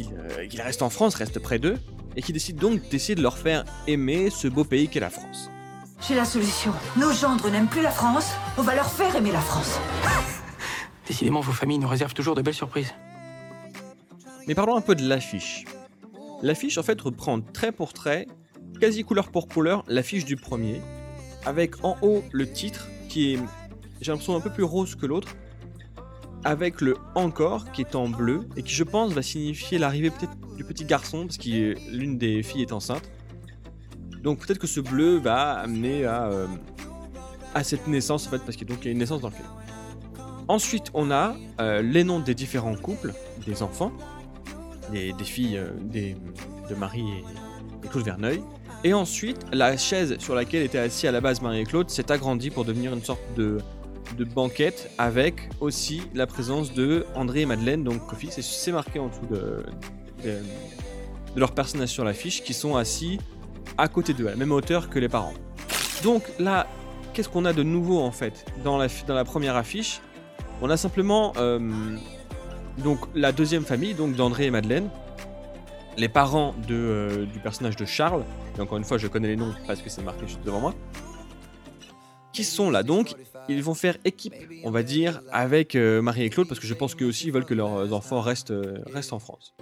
euh, 0.00 0.46
qu'il 0.46 0.60
reste 0.60 0.82
en 0.82 0.90
France, 0.90 1.14
reste 1.14 1.38
près 1.38 1.58
d'eux, 1.58 1.78
et 2.16 2.22
qui 2.22 2.32
décide 2.32 2.56
donc 2.56 2.88
d'essayer 2.88 3.14
de 3.14 3.22
leur 3.22 3.38
faire 3.38 3.64
aimer 3.86 4.30
ce 4.30 4.48
beau 4.48 4.64
pays 4.64 4.88
qu'est 4.88 5.00
la 5.00 5.10
France. 5.10 5.50
J'ai 6.06 6.14
la 6.14 6.24
solution. 6.24 6.72
Nos 6.96 7.12
gendres 7.12 7.50
n'aiment 7.50 7.68
plus 7.68 7.82
la 7.82 7.90
France, 7.90 8.30
on 8.56 8.62
va 8.62 8.74
leur 8.74 8.90
faire 8.90 9.14
aimer 9.14 9.32
la 9.32 9.40
France. 9.40 9.78
Décidément, 11.06 11.40
vos 11.40 11.52
familles 11.52 11.78
nous 11.78 11.88
réservent 11.88 12.14
toujours 12.14 12.34
de 12.34 12.42
belles 12.42 12.54
surprises. 12.54 12.94
Mais 14.48 14.54
parlons 14.54 14.76
un 14.76 14.80
peu 14.80 14.94
de 14.94 15.06
l'affiche. 15.06 15.64
L'affiche, 16.42 16.78
en 16.78 16.82
fait, 16.82 17.00
reprend 17.00 17.40
trait 17.40 17.72
pour 17.72 17.92
trait, 17.92 18.26
quasi 18.80 19.04
couleur 19.04 19.28
pour 19.28 19.46
couleur, 19.46 19.84
l'affiche 19.86 20.24
du 20.24 20.36
premier, 20.36 20.80
avec 21.44 21.84
en 21.84 21.96
haut 22.02 22.22
le 22.32 22.50
titre 22.50 22.88
qui 23.08 23.34
est, 23.34 23.38
j'ai 24.00 24.12
l'impression, 24.12 24.36
un 24.36 24.40
peu 24.40 24.50
plus 24.50 24.64
rose 24.64 24.94
que 24.94 25.06
l'autre, 25.06 25.34
avec 26.44 26.80
le 26.80 26.96
encore 27.14 27.70
qui 27.72 27.82
est 27.82 27.94
en 27.94 28.08
bleu 28.08 28.48
et 28.56 28.62
qui 28.62 28.72
je 28.74 28.84
pense 28.84 29.12
va 29.12 29.22
signifier 29.22 29.78
l'arrivée 29.78 30.10
peut-être 30.10 30.36
du 30.56 30.64
petit 30.64 30.84
garçon 30.84 31.26
parce 31.26 31.38
que 31.38 31.74
l'une 31.90 32.18
des 32.18 32.42
filles 32.42 32.62
est 32.62 32.72
enceinte. 32.72 33.10
Donc 34.22 34.46
peut-être 34.46 34.58
que 34.58 34.66
ce 34.66 34.80
bleu 34.80 35.16
va 35.18 35.52
amener 35.52 36.04
à, 36.04 36.26
euh, 36.26 36.46
cette 37.62 37.86
naissance 37.88 38.26
en 38.26 38.30
fait 38.30 38.38
parce 38.38 38.56
qu'il 38.56 38.68
y 38.68 38.88
a 38.88 38.90
une 38.90 38.98
naissance 38.98 39.20
dans 39.20 39.28
le 39.28 39.34
film. 39.34 39.48
Ensuite 40.48 40.90
on 40.94 41.10
a 41.10 41.36
euh, 41.60 41.82
les 41.82 42.04
noms 42.04 42.20
des 42.20 42.34
différents 42.34 42.74
couples, 42.74 43.12
des 43.46 43.62
enfants, 43.62 43.92
des, 44.92 45.12
filles 45.22 45.58
euh, 45.58 45.70
des, 45.80 46.16
de 46.68 46.74
Marie 46.74 47.08
et, 47.08 47.86
et 47.86 47.88
Claude 47.88 48.04
Verneuil. 48.04 48.42
Et 48.82 48.94
ensuite 48.94 49.38
la 49.52 49.76
chaise 49.76 50.16
sur 50.18 50.34
laquelle 50.34 50.62
était 50.62 50.78
assis 50.78 51.06
à 51.06 51.12
la 51.12 51.20
base 51.20 51.42
Marie 51.42 51.60
et 51.60 51.64
Claude 51.64 51.90
s'est 51.90 52.10
agrandie 52.10 52.50
pour 52.50 52.64
devenir 52.64 52.92
une 52.94 53.04
sorte 53.04 53.20
de 53.36 53.58
de 54.16 54.24
banquette 54.24 54.90
avec 54.98 55.48
aussi 55.60 56.02
la 56.14 56.26
présence 56.26 56.72
de 56.72 57.06
André 57.14 57.42
et 57.42 57.46
Madeleine, 57.46 57.84
donc 57.84 58.06
Kofi, 58.06 58.28
c'est 58.30 58.72
marqué 58.72 58.98
en 58.98 59.08
dessous 59.08 59.26
de, 59.30 59.64
de, 60.24 60.38
leurs 61.36 61.52
personnages 61.52 61.90
sur 61.90 62.04
l'affiche 62.04 62.42
qui 62.42 62.54
sont 62.54 62.76
assis 62.76 63.18
à 63.78 63.88
côté 63.88 64.12
d'eux, 64.12 64.26
à 64.26 64.30
la 64.30 64.36
même 64.36 64.52
hauteur 64.52 64.90
que 64.90 64.98
les 64.98 65.08
parents. 65.08 65.34
Donc 66.02 66.24
là, 66.38 66.66
qu'est-ce 67.12 67.28
qu'on 67.28 67.44
a 67.44 67.52
de 67.52 67.62
nouveau 67.62 68.00
en 68.00 68.10
fait 68.10 68.44
dans 68.64 68.78
la, 68.78 68.88
dans 69.06 69.14
la 69.14 69.24
première 69.24 69.56
affiche? 69.56 70.00
On 70.62 70.70
a 70.70 70.76
simplement 70.76 71.32
euh, 71.36 71.60
donc 72.78 72.98
la 73.14 73.32
deuxième 73.32 73.64
famille, 73.64 73.94
donc 73.94 74.14
d'André 74.14 74.46
et 74.46 74.50
Madeleine, 74.50 74.88
les 75.96 76.08
parents 76.08 76.54
de, 76.68 76.74
euh, 76.74 77.26
du 77.26 77.38
personnage 77.38 77.76
de 77.76 77.84
Charles, 77.84 78.24
et 78.60 78.62
encore 78.62 78.78
une 78.78 78.84
fois 78.84 78.98
je 78.98 79.08
connais 79.08 79.28
les 79.28 79.36
noms 79.36 79.54
parce 79.66 79.80
que 79.80 79.88
c'est 79.88 80.02
marqué 80.02 80.26
juste 80.26 80.44
devant 80.44 80.60
moi, 80.60 80.74
qui 82.32 82.44
sont 82.44 82.70
là 82.70 82.82
donc 82.82 83.16
ils 83.48 83.62
vont 83.62 83.74
faire 83.74 83.96
équipe, 84.04 84.34
on 84.64 84.70
va 84.70 84.82
dire, 84.82 85.22
avec 85.32 85.74
euh, 85.74 86.02
Marie 86.02 86.22
et 86.22 86.30
Claude, 86.30 86.46
parce 86.46 86.60
que 86.60 86.66
je 86.66 86.74
pense 86.74 86.94
qu'eux 86.94 87.06
aussi 87.06 87.26
ils 87.26 87.32
veulent 87.32 87.44
que 87.44 87.54
leurs 87.54 87.92
enfants 87.92 88.20
restent, 88.20 88.50
euh, 88.50 88.78
restent 88.92 89.12
en 89.12 89.18
France. 89.18 89.54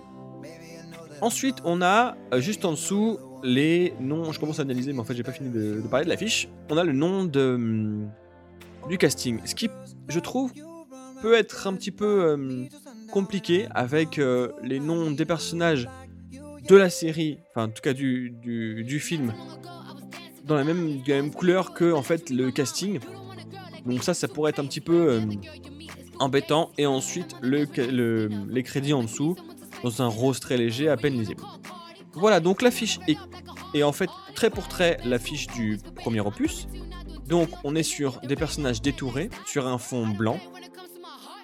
Ensuite, 1.21 1.57
on 1.64 1.81
a 1.81 2.17
euh, 2.33 2.40
juste 2.40 2.64
en 2.64 2.73
dessous 2.73 3.19
les 3.43 3.95
noms. 3.99 4.31
Je 4.33 4.38
commence 4.38 4.59
à 4.59 4.62
analyser, 4.62 4.93
mais 4.93 5.00
en 5.00 5.05
fait, 5.05 5.14
j'ai 5.14 5.23
pas 5.23 5.33
fini 5.33 5.50
de, 5.50 5.81
parler 5.90 6.05
de 6.05 6.11
l'affiche. 6.11 6.49
On 6.71 6.76
a 6.76 6.85
le 6.85 6.93
nom 6.93 7.25
de, 7.25 7.55
hum, 7.55 8.11
du 8.88 8.99
casting. 8.99 9.40
Ce 9.45 9.55
qui, 9.55 9.69
je 10.09 10.21
trouve, 10.21 10.52
peut 11.23 11.35
être 11.35 11.67
un 11.67 11.75
petit 11.75 11.90
peu 11.90 12.38
compliqué 13.11 13.67
avec 13.75 14.21
les 14.62 14.78
noms 14.78 15.11
des 15.11 15.25
personnages 15.25 15.88
de 16.69 16.77
la 16.77 16.91
série, 16.91 17.39
enfin, 17.51 17.65
en 17.65 17.71
tout 17.71 17.83
cas 17.83 17.95
du, 17.95 18.31
du, 18.31 19.01
film, 19.01 19.33
dans 20.45 20.55
la 20.55 20.65
même, 20.65 21.31
couleur 21.33 21.73
que 21.73 21.93
en 21.93 22.03
fait 22.03 22.31
le 22.31 22.51
casting. 22.51 23.01
Donc 23.87 24.05
ça, 24.05 24.13
ça 24.13 24.29
pourrait 24.29 24.51
être 24.51 24.59
un 24.59 24.67
petit 24.67 24.83
peu 24.83 25.13
euh, 25.13 25.21
embêtant. 26.19 26.71
Et 26.77 26.87
ensuite, 26.87 27.35
le, 27.41 27.67
les 28.49 28.63
crédits 28.63 28.93
en 28.93 29.03
dessous 29.03 29.37
dans 29.83 30.03
un 30.03 30.09
rose 30.09 30.41
très 30.41 30.57
léger, 30.57 30.89
à 30.89 30.97
peine 30.97 31.15
lisible. 31.19 31.43
Voilà, 32.13 32.41
donc 32.41 32.63
l'affiche 32.63 32.99
est, 33.09 33.17
est 33.75 33.83
en 33.83 33.93
fait 33.93 34.11
très 34.35 34.51
pour 34.51 34.69
trait 34.69 34.99
l'affiche 35.05 35.47
du 35.47 35.79
premier 35.95 36.21
opus. 36.21 36.69
Donc 37.29 37.49
on 37.65 37.75
est 37.75 37.83
sur 37.83 38.21
des 38.21 38.37
personnages 38.37 38.83
détourés, 38.83 39.31
sur 39.47 39.67
un 39.67 39.79
fond 39.79 40.07
blanc, 40.07 40.39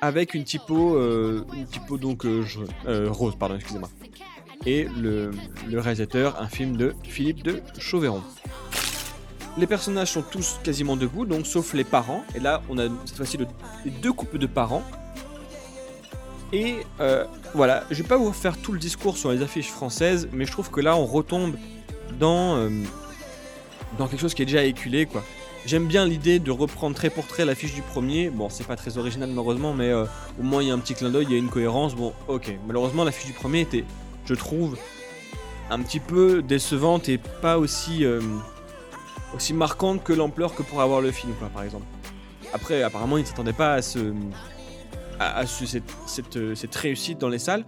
avec 0.00 0.34
une 0.34 0.44
typo, 0.44 0.96
euh, 0.96 1.46
typo 1.70 1.96
donc 1.96 2.26
euh, 2.26 2.44
rose, 3.10 3.36
pardon, 3.38 3.54
excusez-moi. 3.56 3.88
Et 4.66 4.86
le, 4.98 5.30
réalisateur, 5.72 6.40
un 6.40 6.48
film 6.48 6.76
de 6.76 6.94
Philippe 7.04 7.42
de 7.42 7.60
Chauvéron. 7.78 8.22
Les 9.56 9.66
personnages 9.66 10.12
sont 10.12 10.22
tous 10.22 10.58
quasiment 10.64 10.96
debout, 10.96 11.26
donc 11.26 11.46
sauf 11.46 11.74
les 11.74 11.84
parents. 11.84 12.24
Et 12.34 12.40
là, 12.40 12.62
on 12.68 12.78
a 12.78 12.84
cette 13.04 13.16
fois-ci 13.16 13.36
le- 13.36 13.46
les 13.84 13.90
deux 13.90 14.12
couples 14.12 14.38
de 14.38 14.46
parents. 14.46 14.82
Et 16.52 16.76
euh, 17.00 17.24
voilà, 17.54 17.84
je 17.90 18.02
vais 18.02 18.08
pas 18.08 18.16
vous 18.16 18.32
faire 18.32 18.56
tout 18.56 18.72
le 18.72 18.78
discours 18.78 19.16
sur 19.16 19.30
les 19.32 19.42
affiches 19.42 19.70
françaises, 19.70 20.28
mais 20.32 20.44
je 20.44 20.52
trouve 20.52 20.70
que 20.70 20.80
là, 20.80 20.96
on 20.96 21.04
retombe 21.06 21.56
dans, 22.18 22.56
euh, 22.56 22.70
dans 23.98 24.06
quelque 24.08 24.20
chose 24.20 24.34
qui 24.34 24.42
est 24.42 24.46
déjà 24.46 24.64
éculé, 24.64 25.06
quoi. 25.06 25.22
J'aime 25.66 25.86
bien 25.86 26.04
l'idée 26.04 26.40
de 26.40 26.50
reprendre 26.50 26.94
trait 26.94 27.08
pour 27.08 27.26
trait 27.26 27.44
l'affiche 27.44 27.74
du 27.74 27.80
premier. 27.80 28.28
Bon, 28.28 28.48
c'est 28.50 28.66
pas 28.66 28.76
très 28.76 28.98
original 28.98 29.30
malheureusement, 29.30 29.72
mais 29.72 29.88
euh, 29.88 30.04
au 30.38 30.42
moins 30.42 30.62
il 30.62 30.68
y 30.68 30.70
a 30.70 30.74
un 30.74 30.78
petit 30.78 30.94
clin 30.94 31.08
d'œil, 31.10 31.24
il 31.28 31.32
y 31.32 31.34
a 31.36 31.38
une 31.38 31.48
cohérence. 31.48 31.94
Bon, 31.94 32.12
ok. 32.28 32.54
Malheureusement, 32.66 33.02
l'affiche 33.02 33.26
du 33.26 33.32
premier 33.32 33.60
était, 33.62 33.84
je 34.26 34.34
trouve, 34.34 34.78
un 35.70 35.80
petit 35.82 36.00
peu 36.00 36.42
décevante 36.42 37.08
et 37.08 37.18
pas 37.18 37.58
aussi, 37.58 38.04
euh, 38.04 38.20
aussi 39.34 39.52
marquante 39.54 40.02
que 40.04 40.12
l'ampleur 40.12 40.54
que 40.54 40.62
pourrait 40.62 40.84
avoir 40.84 41.00
le 41.00 41.10
film, 41.10 41.32
quoi, 41.38 41.48
par 41.48 41.62
exemple. 41.62 41.86
Après, 42.52 42.82
apparemment, 42.82 43.16
ils 43.18 43.22
ne 43.22 43.26
s'attendaient 43.26 43.52
pas 43.52 43.74
à, 43.74 43.82
ce, 43.82 44.12
à, 45.18 45.38
à 45.38 45.46
ce- 45.46 45.64
cette, 46.06 46.36
euh, 46.36 46.54
cette 46.54 46.74
réussite 46.74 47.18
dans 47.18 47.28
les 47.28 47.38
salles. 47.38 47.64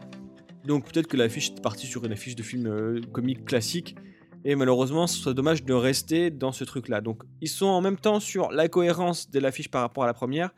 Donc 0.65 0.85
peut-être 0.91 1.07
que 1.07 1.17
l'affiche 1.17 1.51
est 1.51 1.63
partie 1.63 1.87
sur 1.87 2.05
une 2.05 2.13
affiche 2.13 2.35
de 2.37 2.43
film 2.43 2.67
euh, 2.67 3.01
comique 3.13 3.45
classique. 3.45 3.97
Et 4.45 4.55
malheureusement, 4.55 5.07
ce 5.09 5.17
serait 5.19 5.35
dommage 5.35 5.65
de 5.65 5.73
rester 5.75 6.31
dans 6.31 6.53
ce 6.53 6.63
truc-là. 6.65 7.01
Donc, 7.01 7.23
ils 7.41 7.49
sont 7.49 7.67
en 7.67 7.81
même 7.81 7.97
temps 7.97 8.21
sur 8.21 8.51
la 8.53 8.69
cohérence 8.69 9.29
de 9.31 9.41
l'affiche 9.41 9.69
par 9.69 9.81
rapport 9.81 10.05
à 10.05 10.07
la 10.07 10.15
première. 10.15 10.51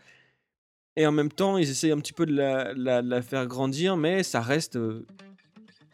Et 0.96 1.06
en 1.06 1.12
même 1.12 1.30
temps, 1.30 1.56
ils 1.56 1.70
essayent 1.70 1.92
un 1.92 1.98
petit 2.00 2.12
peu 2.12 2.26
de 2.26 2.34
la, 2.34 3.22
faire 3.22 3.46
grandir, 3.46 3.96
mais 3.96 4.22
ça 4.22 4.40
reste, 4.42 4.76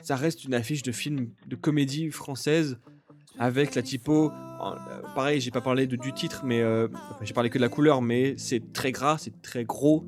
ça 0.04 0.16
reste 0.16 0.44
une 0.44 0.54
affiche 0.54 0.82
de 0.82 0.92
film 0.92 1.30
de 1.46 1.56
comédie 1.56 2.10
française 2.10 2.78
avec 3.38 3.74
la 3.74 3.82
typo. 3.82 4.30
euh, 4.30 5.02
pareil, 5.14 5.40
j'ai 5.40 5.50
pas 5.50 5.60
parlé 5.60 5.86
du 5.86 6.12
titre, 6.12 6.42
mais 6.44 6.60
euh, 6.60 6.88
j'ai 7.22 7.32
parlé 7.32 7.50
que 7.50 7.58
de 7.58 7.62
la 7.62 7.68
couleur, 7.68 8.02
mais 8.02 8.34
c'est 8.36 8.72
très 8.72 8.92
gras, 8.92 9.16
c'est 9.18 9.42
très 9.42 9.64
gros. 9.64 10.04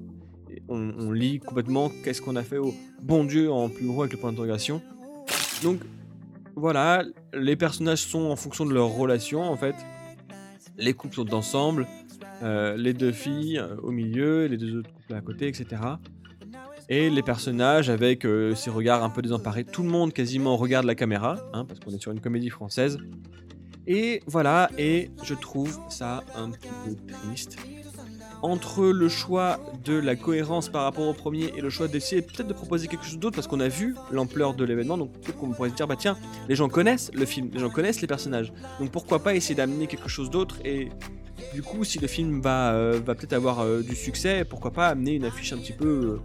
On, 0.68 1.10
lit 1.12 1.40
complètement 1.40 1.90
qu'est-ce 2.04 2.22
qu'on 2.22 2.36
a 2.36 2.42
fait 2.42 2.58
au 2.58 2.72
bon 3.02 3.24
Dieu 3.24 3.50
en 3.50 3.68
plus 3.68 3.86
gros 3.86 4.02
avec 4.02 4.12
le 4.12 4.18
point 4.18 4.30
d'interrogation. 4.30 4.80
Donc 5.62 5.80
voilà, 6.54 7.04
les 7.34 7.56
personnages 7.56 8.02
sont 8.02 8.30
en 8.30 8.36
fonction 8.36 8.64
de 8.64 8.72
leur 8.72 8.88
relation 8.88 9.42
en 9.42 9.56
fait. 9.56 9.74
Les 10.78 10.94
couples 10.94 11.14
sont 11.14 11.34
ensemble, 11.34 11.86
euh, 12.42 12.76
les 12.76 12.92
deux 12.92 13.12
filles 13.12 13.62
au 13.82 13.90
milieu, 13.90 14.46
les 14.46 14.56
deux 14.56 14.78
autres 14.78 14.92
couples 14.92 15.14
à 15.14 15.20
côté, 15.20 15.48
etc. 15.48 15.82
Et 16.88 17.10
les 17.10 17.22
personnages 17.22 17.90
avec 17.90 18.24
euh, 18.24 18.54
ces 18.54 18.70
regards 18.70 19.02
un 19.02 19.10
peu 19.10 19.20
désemparés. 19.20 19.64
Tout 19.64 19.82
le 19.82 19.88
monde 19.88 20.12
quasiment 20.12 20.56
regarde 20.56 20.86
la 20.86 20.94
caméra, 20.94 21.36
hein, 21.52 21.64
parce 21.64 21.80
qu'on 21.80 21.90
est 21.90 22.00
sur 22.00 22.12
une 22.12 22.20
comédie 22.20 22.50
française. 22.50 22.98
Et 23.86 24.22
voilà, 24.26 24.68
et 24.78 25.10
je 25.22 25.34
trouve 25.34 25.78
ça 25.88 26.24
un 26.36 26.50
petit 26.50 26.68
peu 26.84 26.96
triste. 27.12 27.56
Entre 28.42 28.86
le 28.86 29.08
choix 29.08 29.60
de 29.84 29.94
la 29.94 30.16
cohérence 30.16 30.68
par 30.68 30.82
rapport 30.82 31.06
au 31.08 31.14
premier 31.14 31.52
et 31.56 31.60
le 31.60 31.70
choix 31.70 31.88
d'essayer 31.88 32.20
peut-être 32.20 32.48
de 32.48 32.52
proposer 32.52 32.88
quelque 32.88 33.04
chose 33.04 33.18
d'autre 33.18 33.36
parce 33.36 33.46
qu'on 33.46 33.60
a 33.60 33.68
vu 33.68 33.94
l'ampleur 34.10 34.54
de 34.54 34.64
l'événement, 34.64 34.98
donc 34.98 35.12
peut-être 35.12 35.38
qu'on 35.38 35.50
pourrait 35.50 35.70
se 35.70 35.74
dire 35.74 35.86
bah 35.86 35.96
tiens, 35.96 36.16
les 36.48 36.54
gens 36.54 36.68
connaissent 36.68 37.10
le 37.14 37.24
film, 37.24 37.50
les 37.52 37.60
gens 37.60 37.70
connaissent 37.70 38.00
les 38.00 38.06
personnages, 38.06 38.52
donc 38.78 38.90
pourquoi 38.90 39.20
pas 39.20 39.34
essayer 39.34 39.54
d'amener 39.54 39.86
quelque 39.86 40.08
chose 40.08 40.30
d'autre 40.30 40.56
et 40.64 40.90
du 41.54 41.62
coup 41.62 41.82
si 41.82 41.98
le 41.98 42.06
film 42.06 42.40
va, 42.40 42.72
euh, 42.72 43.00
peut-être 43.00 43.32
avoir 43.32 43.60
euh, 43.60 43.80
du 43.82 43.96
succès, 43.96 44.44
pourquoi 44.44 44.70
pas 44.70 44.88
amener 44.88 45.14
une 45.14 45.24
affiche 45.24 45.52
un 45.52 45.58
petit 45.58 45.72
peu 45.72 45.86
euh, 45.86 46.20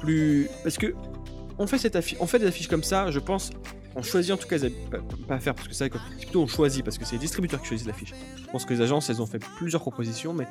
plus... 0.00 0.48
Parce 0.62 0.78
que 0.78 0.94
on 1.58 1.66
fait, 1.66 1.78
cette 1.78 1.96
affiche, 1.96 2.16
on 2.20 2.26
fait 2.26 2.38
des 2.38 2.46
affiches 2.46 2.68
comme 2.68 2.82
ça, 2.82 3.10
je 3.10 3.18
pense, 3.18 3.50
on 3.94 4.02
choisit 4.02 4.32
en 4.32 4.36
tout 4.36 4.48
cas, 4.48 4.56
pas, 4.90 4.98
pas 5.28 5.38
faire 5.40 5.54
parce 5.54 5.68
que 5.68 5.74
c'est 5.74 5.90
plutôt 5.90 6.42
on 6.42 6.46
choisit 6.46 6.82
parce 6.84 6.96
que 6.96 7.04
c'est 7.04 7.16
les 7.16 7.20
distributeurs 7.20 7.60
qui 7.60 7.68
choisissent 7.68 7.86
l'affiche. 7.86 8.14
Je 8.36 8.50
pense 8.50 8.64
que 8.64 8.72
les 8.72 8.80
agences 8.80 9.10
elles 9.10 9.20
ont 9.20 9.26
fait 9.26 9.42
plusieurs 9.58 9.82
propositions, 9.82 10.32
mais 10.32 10.46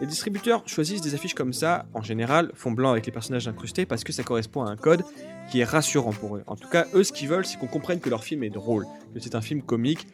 les 0.00 0.06
distributeurs 0.06 0.62
choisissent 0.66 1.00
des 1.00 1.14
affiches 1.14 1.34
comme 1.34 1.52
ça, 1.52 1.86
en 1.94 2.02
général, 2.02 2.50
fond 2.54 2.72
blanc 2.72 2.90
avec 2.90 3.06
les 3.06 3.12
personnages 3.12 3.46
incrustés, 3.48 3.86
parce 3.86 4.04
que 4.04 4.12
ça 4.12 4.22
correspond 4.22 4.64
à 4.64 4.70
un 4.70 4.76
code 4.76 5.02
qui 5.50 5.60
est 5.60 5.64
rassurant 5.64 6.12
pour 6.12 6.36
eux. 6.36 6.42
En 6.46 6.56
tout 6.56 6.68
cas, 6.68 6.86
eux, 6.94 7.04
ce 7.04 7.12
qu'ils 7.12 7.28
veulent, 7.28 7.44
c'est 7.44 7.58
qu'on 7.58 7.66
comprenne 7.66 8.00
que 8.00 8.10
leur 8.10 8.24
film 8.24 8.42
est 8.42 8.50
drôle, 8.50 8.86
que 9.14 9.20
c'est 9.20 9.34
un 9.34 9.40
film 9.40 9.62
comique, 9.62 10.06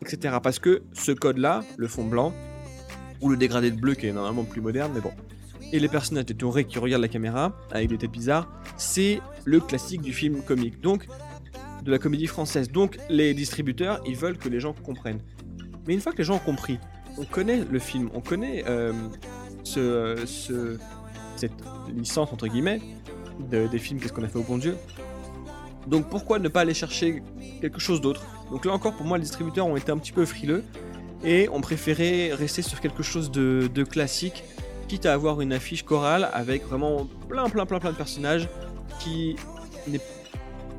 etc. 0.00 0.36
Parce 0.42 0.58
que 0.58 0.82
ce 0.92 1.12
code-là, 1.12 1.62
le 1.76 1.88
fond 1.88 2.04
blanc, 2.04 2.32
ou 3.20 3.28
le 3.28 3.36
dégradé 3.36 3.70
de 3.70 3.78
bleu 3.78 3.94
qui 3.94 4.06
est 4.06 4.12
normalement 4.12 4.44
plus 4.44 4.60
moderne, 4.60 4.92
mais 4.94 5.00
bon, 5.00 5.12
et 5.72 5.78
les 5.80 5.88
personnages 5.88 6.26
détourés 6.26 6.64
qui 6.64 6.78
regardent 6.78 7.02
la 7.02 7.08
caméra, 7.08 7.56
avec 7.70 7.88
des 7.88 7.98
têtes 7.98 8.10
bizarres, 8.10 8.48
c'est 8.76 9.20
le 9.44 9.58
classique 9.60 10.02
du 10.02 10.12
film 10.12 10.42
comique. 10.42 10.80
Donc, 10.80 11.06
de 11.82 11.90
la 11.90 11.98
comédie 11.98 12.26
française. 12.28 12.70
Donc, 12.70 12.98
les 13.08 13.34
distributeurs, 13.34 14.00
ils 14.06 14.14
veulent 14.16 14.38
que 14.38 14.48
les 14.48 14.60
gens 14.60 14.72
comprennent. 14.72 15.20
Mais 15.86 15.94
une 15.94 16.00
fois 16.00 16.12
que 16.12 16.18
les 16.18 16.24
gens 16.24 16.36
ont 16.36 16.38
compris, 16.38 16.78
on 17.18 17.24
connaît 17.24 17.64
le 17.70 17.78
film, 17.78 18.08
on 18.14 18.20
connaît 18.20 18.64
euh, 18.68 18.92
ce, 19.64 20.16
ce- 20.26 20.78
cette 21.36 21.52
licence 21.92 22.32
entre 22.32 22.46
guillemets 22.46 22.80
de- 23.50 23.66
des 23.66 23.78
films 23.78 23.98
Qu'est-ce 23.98 24.12
qu'on 24.12 24.22
a 24.22 24.28
fait 24.28 24.38
au 24.38 24.42
bon 24.44 24.58
Dieu. 24.58 24.76
Donc 25.88 26.08
pourquoi 26.08 26.38
ne 26.38 26.48
pas 26.48 26.60
aller 26.60 26.74
chercher 26.74 27.22
quelque 27.60 27.80
chose 27.80 28.00
d'autre? 28.00 28.22
Donc 28.50 28.64
là 28.64 28.72
encore 28.72 28.94
pour 28.94 29.04
moi 29.06 29.18
les 29.18 29.24
distributeurs 29.24 29.66
ont 29.66 29.76
été 29.76 29.90
un 29.90 29.98
petit 29.98 30.12
peu 30.12 30.24
frileux 30.24 30.62
et 31.24 31.48
ont 31.48 31.60
préféré 31.60 32.32
rester 32.32 32.62
sur 32.62 32.80
quelque 32.80 33.02
chose 33.02 33.30
de 33.32 33.82
classique, 33.84 34.44
quitte 34.92 35.06
à 35.06 35.14
avoir 35.14 35.40
une 35.40 35.54
affiche 35.54 35.84
chorale 35.84 36.28
avec 36.34 36.66
vraiment 36.66 37.08
plein 37.26 37.48
plein 37.48 37.64
plein 37.64 37.80
plein 37.80 37.92
de 37.92 37.96
personnages 37.96 38.46
qui 38.98 39.36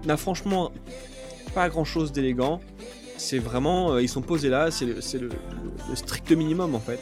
n'a 0.06 0.18
franchement 0.18 0.72
pas 1.56 1.68
grand 1.68 1.84
chose 1.84 2.12
d'élégant 2.12 2.62
c'est 3.18 3.40
vraiment, 3.40 3.94
euh, 3.94 4.04
ils 4.04 4.10
sont 4.10 4.22
posés 4.22 4.50
là, 4.50 4.70
c'est 4.70 4.86
le, 4.86 5.02
strict 5.96 6.32
minimum 6.32 6.76
en 6.76 6.80
fait. 6.80 7.00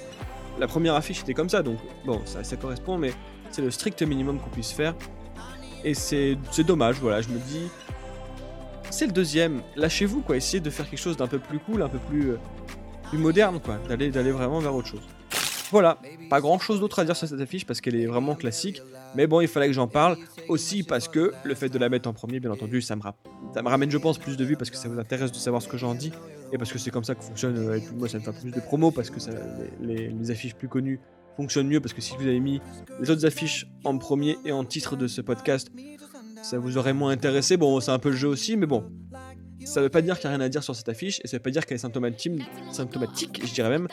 La 0.58 0.68
première 0.68 0.96
affiche 0.96 1.22
était 1.22 1.34
comme 1.34 1.50
ça, 1.50 1.64
donc 1.64 1.80
bon, 2.06 2.22
ça, 2.26 2.56
correspond, 2.56 2.98
mais 2.98 3.12
c'est 3.50 3.62
le 3.62 3.72
strict 3.72 4.02
minimum 4.04 4.40
qu'on 4.40 4.50
puisse 4.50 4.72
faire. 4.72 4.96
Et 5.84 5.94
c'est 5.94 6.38
dommage, 6.66 6.96
voilà, 7.02 7.22
je 7.22 7.28
me 7.28 7.40
dis, 7.40 7.68
c'est 8.90 9.08
le 9.08 9.12
deuxième, 9.12 9.64
lâchez-vous 9.76 10.22
quoi, 10.22 10.38
essayez 10.38 10.62
de 10.62 10.70
faire 10.70 10.90
quelque 10.90 11.00
chose 11.00 11.18
d'un 11.18 11.28
peu 11.28 11.40
plus 11.40 11.60
cool, 11.60 11.82
un 11.82 11.90
peu 11.90 12.00
plus, 12.00 12.32
euh, 12.32 12.38
plus 13.10 13.18
moderne 13.18 13.60
quoi, 13.60 13.80
d'aller 13.90 14.32
vraiment 14.32 14.60
vers 14.60 14.76
autre 14.76 14.88
chose. 14.88 15.08
Voilà, 15.72 15.98
pas 16.30 16.42
grand 16.42 16.60
chose 16.60 16.80
d'autre 16.82 17.00
à 17.00 17.06
dire 17.06 17.16
sur 17.16 17.28
cette 17.28 17.40
affiche 17.40 17.66
parce 17.66 17.80
qu'elle 17.82 17.96
est 17.96 18.06
vraiment 18.06 18.36
classique, 18.36 18.82
mais 19.16 19.26
bon, 19.26 19.40
il 19.42 19.48
fallait 19.48 19.68
que 19.68 19.74
j'en 19.74 19.88
parle 19.88 20.18
aussi 20.50 20.84
parce 20.84 21.08
que 21.08 21.32
le 21.44 21.56
fait 21.56 21.70
de 21.70 21.78
la 21.80 21.88
mettre 21.88 22.10
en 22.10 22.14
premier, 22.14 22.40
bien 22.42 22.52
entendu, 22.52 22.82
ça 22.82 22.96
me, 22.98 23.02
ça 23.54 23.62
me 23.62 23.70
ramène, 23.70 23.90
je 23.90 23.98
pense, 23.98 24.18
plus 24.18 24.36
de 24.36 24.44
vues 24.44 24.58
parce 24.58 24.70
que 24.70 24.76
ça 24.76 24.90
vous 24.90 25.00
intéresse 25.00 25.32
de 25.32 25.38
savoir 25.38 25.62
ce 25.62 25.70
que 25.70 25.78
j'en 25.78 25.94
dis 25.96 26.12
et 26.52 26.58
parce 26.58 26.72
que 26.74 26.78
c'est 26.80 26.92
comme 26.92 27.06
ça 27.06 27.16
que 27.16 27.24
fonctionne. 27.24 27.58
euh, 27.58 27.78
et 27.78 27.84
moi, 27.96 28.10
ça 28.10 28.18
me 28.20 28.24
fait 28.24 28.34
plus 28.34 28.52
de 28.52 28.60
promos 28.60 28.92
parce 28.92 29.10
que 29.10 29.20
ça, 29.22 29.32
les, 29.82 29.96
les- 29.96 30.10
les 30.10 30.32
affiches 30.32 30.56
plus 30.56 30.68
connues 30.68 31.00
fonctionnent 31.38 31.68
mieux 31.68 31.80
parce 31.80 31.94
que 31.94 32.02
si 32.02 32.16
vous 32.18 32.24
avez 32.28 32.42
mis 32.42 32.60
les 33.00 33.10
autres 33.10 33.26
affiches 33.26 33.66
en 33.86 33.98
premier 33.98 34.38
et 34.44 34.52
en 34.52 34.66
titre 34.66 34.98
de 34.98 35.08
ce 35.08 35.22
podcast, 35.22 35.70
ça 36.44 36.58
vous 36.60 36.78
aurait 36.78 36.94
moins 36.94 37.12
intéressé. 37.12 37.56
Bon, 37.56 37.80
c'est 37.80 37.92
un 37.92 38.00
peu 38.00 38.10
le 38.10 38.16
jeu 38.18 38.28
aussi, 38.28 38.58
mais 38.58 38.66
bon. 38.66 38.84
Ça 39.64 39.80
veut 39.82 39.90
pas 39.90 40.02
dire 40.02 40.20
qu'il 40.20 40.28
n'y 40.28 40.34
a 40.34 40.38
rien 40.38 40.46
à 40.46 40.50
dire 40.50 40.64
sur 40.64 40.76
cette 40.76 40.90
affiche 40.90 41.22
et 41.24 41.28
ça 41.28 41.38
veut 41.38 41.44
pas 41.44 41.52
dire 41.52 41.66
qu'elle 41.66 41.76
est 41.76 41.80
symptomatique, 41.80 42.42
symptomatique, 42.72 43.42
je 43.46 43.54
dirais 43.54 43.70
même, 43.70 43.88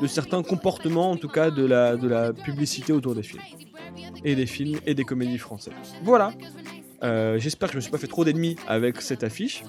de 0.00 0.06
certains 0.06 0.42
comportements, 0.42 1.10
en 1.10 1.16
tout 1.16 1.28
cas 1.28 1.50
de 1.50 1.64
la, 1.64 2.32
publicité 2.32 2.92
autour 2.92 3.14
des 3.14 3.22
films. 3.22 3.42
Et 4.24 4.34
des 4.34 4.46
films 4.46 4.78
et 4.86 4.94
des 4.94 5.04
comédies 5.04 5.38
françaises. 5.38 5.74
Voilà. 6.02 6.32
Euh, 7.02 7.38
J'espère 7.38 7.68
que 7.68 7.72
je 7.72 7.78
me 7.78 7.80
suis 7.80 7.90
pas 7.90 7.98
fait 7.98 8.06
trop 8.06 8.24
d'ennemis 8.24 8.56
avec 8.66 9.00
cette 9.00 9.22
affiche. 9.22 9.62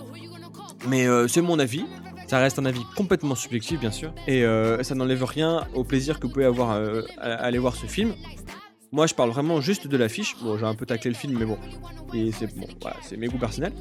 Mais 0.87 1.07
euh, 1.07 1.27
c'est 1.27 1.41
mon 1.41 1.59
avis. 1.59 1.85
Ça 2.27 2.39
reste 2.39 2.59
un 2.59 2.65
avis 2.65 2.83
complètement 2.95 3.35
subjectif, 3.35 3.79
bien 3.79 3.91
sûr. 3.91 4.13
Et 4.27 4.43
euh, 4.43 4.83
ça 4.83 4.95
n'enlève 4.95 5.23
rien 5.23 5.67
au 5.73 5.83
plaisir 5.83 6.19
que 6.19 6.27
vous 6.27 6.33
pouvez 6.33 6.45
avoir 6.45 6.71
à, 6.71 7.27
aller 7.33 7.57
voir 7.57 7.75
ce 7.75 7.87
film. 7.87 8.13
Moi, 8.91 9.07
je 9.07 9.13
parle 9.13 9.29
vraiment 9.29 9.61
juste 9.61 9.87
de 9.87 9.97
l'affiche. 9.97 10.35
Bon, 10.41 10.57
j'ai 10.57 10.65
un 10.65 10.75
peu 10.75 10.85
taclé 10.85 11.11
le 11.11 11.15
film, 11.15 11.37
mais 11.37 11.45
bon. 11.45 11.57
Et 12.13 12.31
c'est 12.31 13.17
mes 13.17 13.27
goûts 13.27 13.37
personnels. 13.37 13.73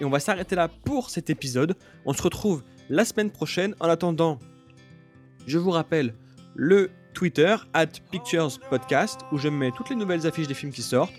Et 0.00 0.04
on 0.04 0.10
va 0.10 0.20
s'arrêter 0.20 0.56
là 0.56 0.68
pour 0.68 1.10
cet 1.10 1.30
épisode. 1.30 1.76
On 2.04 2.12
se 2.12 2.22
retrouve 2.22 2.62
la 2.88 3.04
semaine 3.04 3.30
prochaine. 3.30 3.74
En 3.80 3.88
attendant, 3.88 4.38
je 5.46 5.58
vous 5.58 5.70
rappelle 5.70 6.14
le 6.54 6.90
Twitter, 7.12 7.56
at 7.72 7.86
Pictures 8.10 8.58
Podcast, 8.70 9.20
où 9.32 9.38
je 9.38 9.48
mets 9.48 9.70
toutes 9.70 9.90
les 9.90 9.96
nouvelles 9.96 10.26
affiches 10.26 10.48
des 10.48 10.54
films 10.54 10.72
qui 10.72 10.82
sortent 10.82 11.12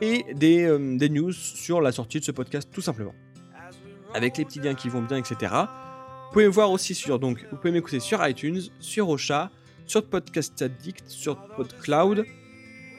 et 0.00 0.24
des, 0.34 0.64
euh, 0.64 0.96
des 0.96 1.08
news 1.08 1.32
sur 1.32 1.80
la 1.80 1.90
sortie 1.90 2.20
de 2.20 2.24
ce 2.24 2.30
podcast, 2.30 2.68
tout 2.72 2.80
simplement. 2.80 3.14
Avec 4.14 4.36
les 4.38 4.44
petits 4.44 4.60
liens 4.60 4.74
qui 4.74 4.88
vont 4.88 5.02
bien, 5.02 5.16
etc. 5.16 5.52
Vous 5.52 6.32
pouvez 6.32 6.46
voir 6.46 6.70
aussi 6.70 6.94
sur, 6.94 7.18
donc, 7.18 7.44
vous 7.50 7.56
pouvez 7.56 7.72
m'écouter 7.72 8.00
sur 8.00 8.24
iTunes, 8.26 8.60
sur 8.78 9.08
Ocha, 9.08 9.50
sur 9.86 10.04
Podcast 10.04 10.60
Addict, 10.62 11.08
sur 11.08 11.36
PodCloud 11.56 12.24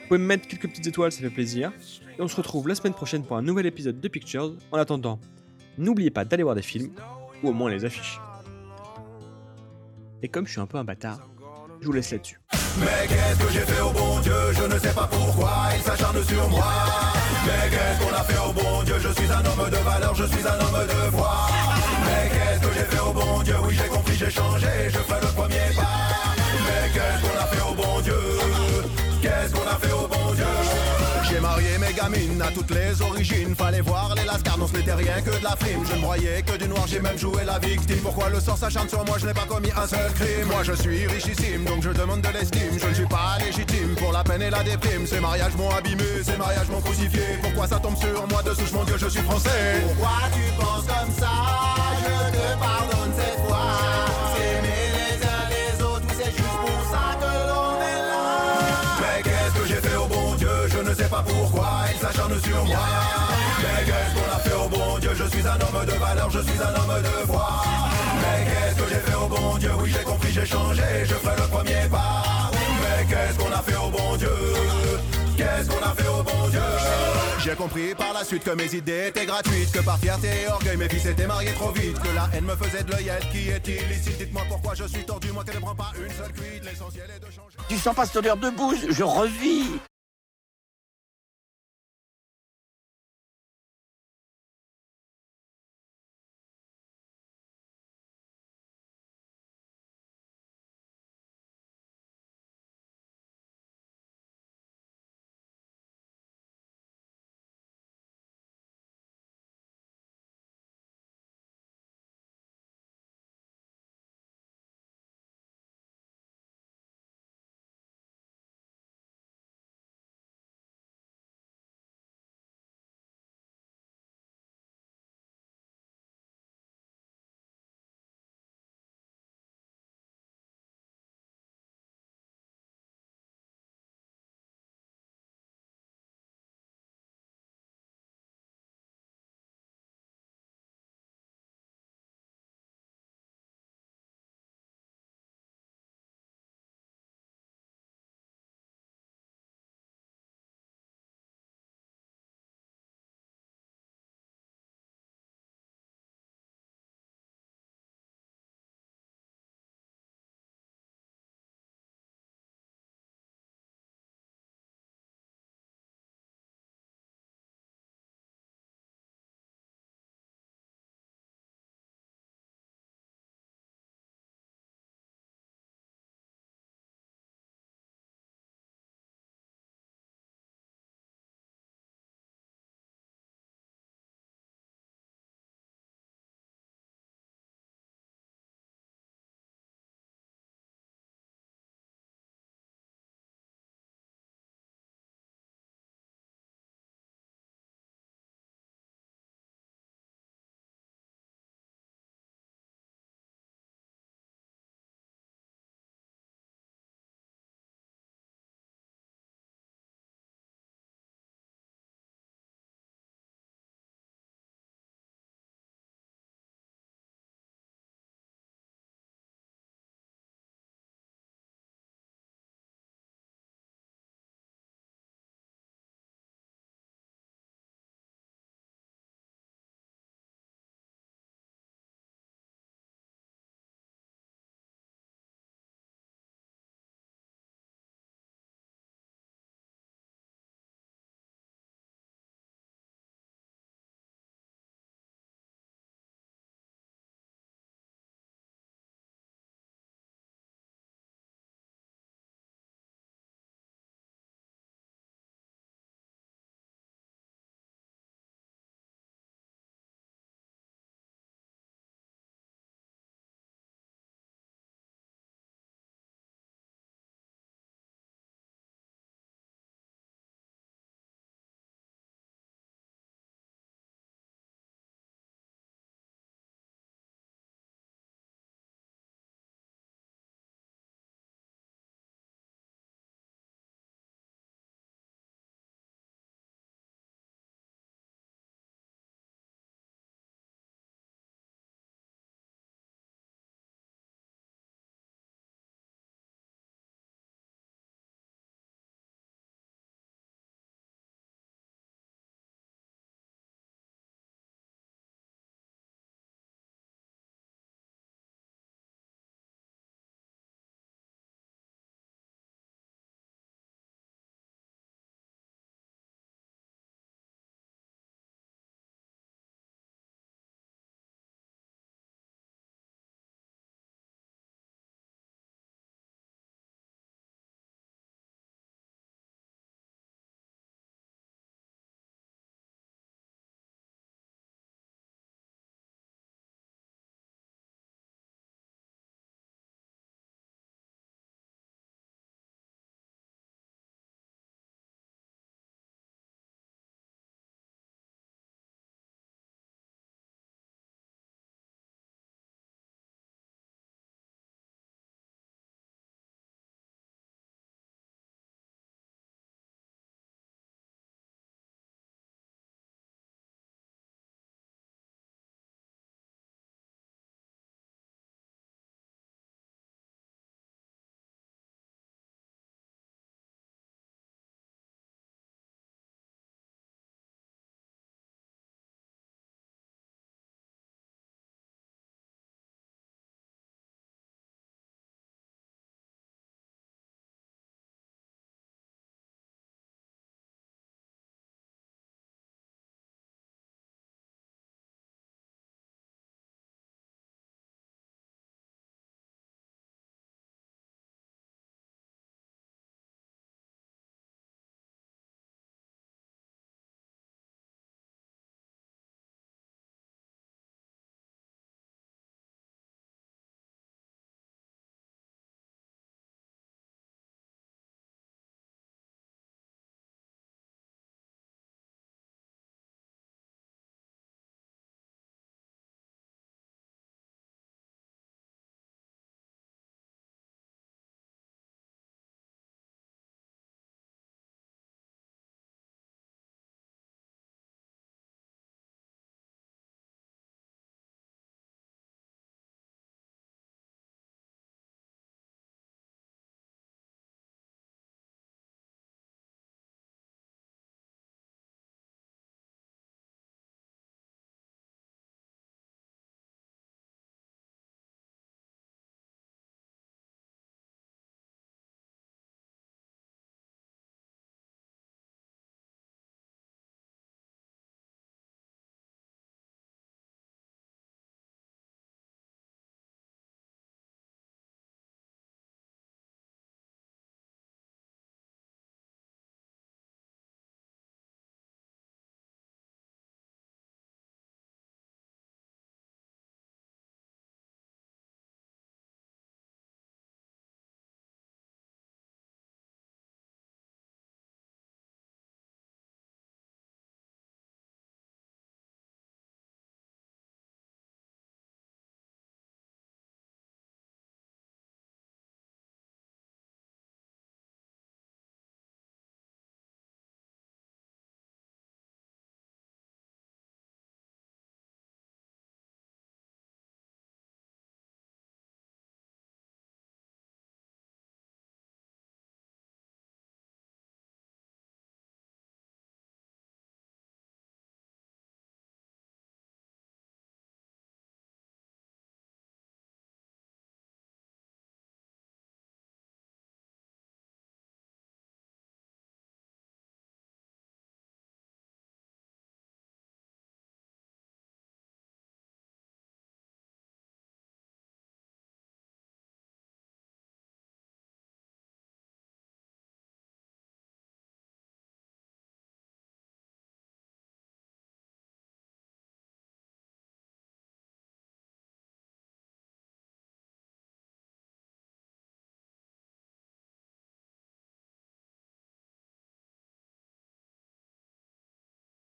pouvez 0.10 0.20
me 0.20 0.26
mettre 0.26 0.48
quelques 0.48 0.68
petites 0.68 0.88
étoiles, 0.88 1.12
ça 1.12 1.22
fait 1.22 1.30
plaisir. 1.30 1.72
Et 2.18 2.22
on 2.22 2.28
se 2.28 2.36
retrouve 2.36 2.68
la 2.68 2.76
semaine 2.76 2.94
prochaine 2.94 3.24
pour 3.24 3.38
un 3.38 3.44
nouvel 3.44 3.68
épisode 3.68 4.02
de 4.02 4.08
Pictures. 4.08 4.56
En 4.72 4.78
attendant, 4.78 5.20
n'oubliez 5.78 6.10
pas 6.10 6.26
d'aller 6.26 6.44
voir 6.44 6.56
des 6.56 6.64
films, 6.64 6.92
ou 7.44 7.50
au 7.50 7.54
moins 7.54 7.70
les 7.70 7.86
affiches. 7.86 8.20
Et 10.22 10.28
comme 10.28 10.46
je 10.46 10.52
suis 10.52 10.62
un 10.62 10.66
peu 10.66 10.78
un 10.78 10.84
bâtard, 10.84 11.20
je 11.82 11.86
vous 11.86 11.94
laisse 11.94 12.12
là-dessus. 12.12 12.40
Mais 12.80 13.08
qu'est-ce 13.08 13.40
que 13.40 13.52
j'ai 13.52 13.60
fait 13.62 13.82
au 13.82 13.92
bon 13.92 14.20
Dieu? 14.20 14.34
Je 14.52 14.64
ne 14.64 14.78
sais 14.80 14.94
pas 14.94 15.08
pourquoi 15.08 15.52
il 15.76 15.82
s'acharne 15.82 16.24
sur 16.24 16.50
moi. 16.50 16.68
Mais 17.46 17.70
qu'est-ce 17.70 18.04
qu'on 18.04 18.14
a 18.14 18.24
fait 18.24 18.50
au 18.50 18.52
bon 18.52 18.84
Dieu? 18.84 18.96
Je 19.00 19.10
suis 19.14 19.32
un 19.32 19.46
homme 19.46 19.70
de 19.70 19.78
valeur, 19.78 20.14
je 20.16 20.26
suis 20.26 20.46
un 20.46 20.60
homme 20.60 20.88
de 20.88 21.16
foi. 21.16 21.48
Mais 22.06 22.30
qu'est-ce 22.30 22.68
que 22.68 22.74
j'ai 22.74 22.86
fait 22.86 23.00
au 23.00 23.14
bon 23.14 23.42
Dieu? 23.44 23.56
Oui, 23.64 23.76
j'ai 23.82 23.88
compris, 23.88 24.16
j'ai 24.16 24.30
changé, 24.30 24.68
je 24.90 25.00
fais 25.00 25.22
le 25.22 25.29
à 32.42 32.52
toutes 32.52 32.72
les 32.72 33.02
origines. 33.02 33.56
Fallait 33.56 33.82
voir 33.82 34.14
les 34.16 34.24
lascars, 34.24 34.58
non, 34.58 34.68
ce 34.68 34.74
rien 34.74 35.22
que 35.22 35.38
de 35.38 35.44
la 35.44 35.56
frime. 35.56 35.84
Je 35.90 35.96
ne 35.96 36.02
voyais 36.02 36.42
que 36.42 36.58
du 36.58 36.68
noir, 36.68 36.86
j'ai 36.88 37.00
même 37.00 37.18
joué 37.18 37.44
la 37.46 37.60
victime. 37.60 38.00
Pourquoi 38.04 38.30
le 38.30 38.40
sort 38.40 38.58
s'acharne 38.58 38.90
sur 38.90 39.04
moi 39.06 39.18
Je 39.20 39.28
n'ai 39.28 39.34
pas 39.34 39.46
commis 39.46 39.70
un 39.76 39.88
seul 39.88 40.12
crime? 40.14 40.48
Moi, 40.48 40.64
je 40.64 40.74
suis 40.74 41.08
richissime, 41.08 41.64
donc 41.66 41.84
je 41.84 41.90
demande 41.90 42.22
de 42.22 42.30
l'estime. 42.30 42.78
Je 42.80 42.88
ne 42.88 42.94
suis 42.94 43.06
pas 43.06 43.38
légitime 43.40 43.96
pour 43.98 44.12
la 44.12 44.24
peine 44.24 44.42
et 44.42 44.50
la 44.50 44.64
déprime. 44.64 45.06
Ces 45.06 45.20
mariages 45.20 45.56
m'ont 45.56 45.72
abîmé, 45.72 46.24
ces 46.24 46.38
mariages 46.38 46.70
m'ont 46.70 46.82
crucifié. 46.82 47.22
Pourquoi 47.42 47.68
ça 47.68 47.80
tombe 47.80 47.98
sur 47.98 48.28
moi? 48.28 48.42
De 48.44 48.54
souche, 48.54 48.72
mon 48.72 48.84
Dieu, 48.84 48.96
je 48.98 49.08
suis 49.08 49.22
français 49.22 49.84
Pourquoi 49.88 50.18
tu 50.34 50.52
penses 50.60 50.86
comme 50.86 51.14
ça? 51.20 51.32
Je 52.02 52.38
te 52.38 52.60
pardonne 52.60 52.99
je 66.32 66.40
suis 66.40 66.60
un 66.60 66.76
homme 66.76 67.02
de 67.02 67.28
foi. 67.28 67.48
Mais 68.22 68.46
qu'est-ce 68.46 68.76
que 68.84 68.90
j'ai 68.90 69.00
fait 69.00 69.16
au 69.16 69.28
bon 69.28 69.58
Dieu? 69.58 69.72
Oui, 69.82 69.92
j'ai 69.96 70.04
compris, 70.04 70.32
j'ai 70.32 70.46
changé, 70.46 70.84
je 71.04 71.14
ferai 71.16 71.36
le 71.36 71.48
premier 71.48 71.88
pas. 71.90 72.52
Mais 72.82 73.06
qu'est-ce 73.06 73.38
qu'on 73.40 73.52
a 73.52 73.62
fait 73.62 73.76
au 73.76 73.90
bon 73.90 74.16
Dieu? 74.18 74.30
Qu'est-ce 75.38 75.70
qu'on 75.70 75.84
a 75.86 75.94
fait 75.94 76.08
au 76.08 76.24
bon 76.24 76.48
Dieu? 76.50 76.60
J'ai 77.44 77.56
compris 77.56 77.96
par 77.96 78.14
la 78.14 78.26
suite 78.26 78.44
que 78.44 78.52
mes 78.52 78.76
idées 78.76 79.08
étaient 79.08 79.26
gratuites 79.26 79.72
Que 79.72 79.80
par 79.80 79.98
fierté 79.98 80.28
et 80.44 80.52
orgueil 80.52 80.76
mes 80.76 80.90
fils 80.90 81.06
étaient 81.06 81.26
mariés 81.26 81.54
trop 81.54 81.72
vite 81.72 81.98
Que 81.98 82.14
la 82.14 82.30
haine 82.34 82.44
me 82.44 82.54
faisait 82.56 82.84
de 82.84 82.92
l'œillette. 82.92 83.24
Qui 83.32 83.50
est-il 83.50 83.90
ici? 83.92 84.12
Dites-moi 84.20 84.44
pourquoi 84.50 84.74
je 84.76 84.84
suis 84.84 85.06
tordu 85.06 85.32
Moi 85.32 85.46
qui 85.46 85.56
ne 85.56 85.62
prends 85.62 85.74
pas 85.76 85.92
une 85.96 86.12
seule 86.12 86.34
cuite. 86.34 86.66
L'essentiel 86.66 87.06
est 87.16 87.20
de 87.20 87.32
changer. 87.32 87.56
Tu 87.70 87.78
sens 87.78 87.96
pas 87.96 88.06
cette 88.06 88.18
odeur 88.18 88.36
de 88.36 88.50
bouse 88.50 88.86
Je 88.90 89.04
revis 89.04 89.80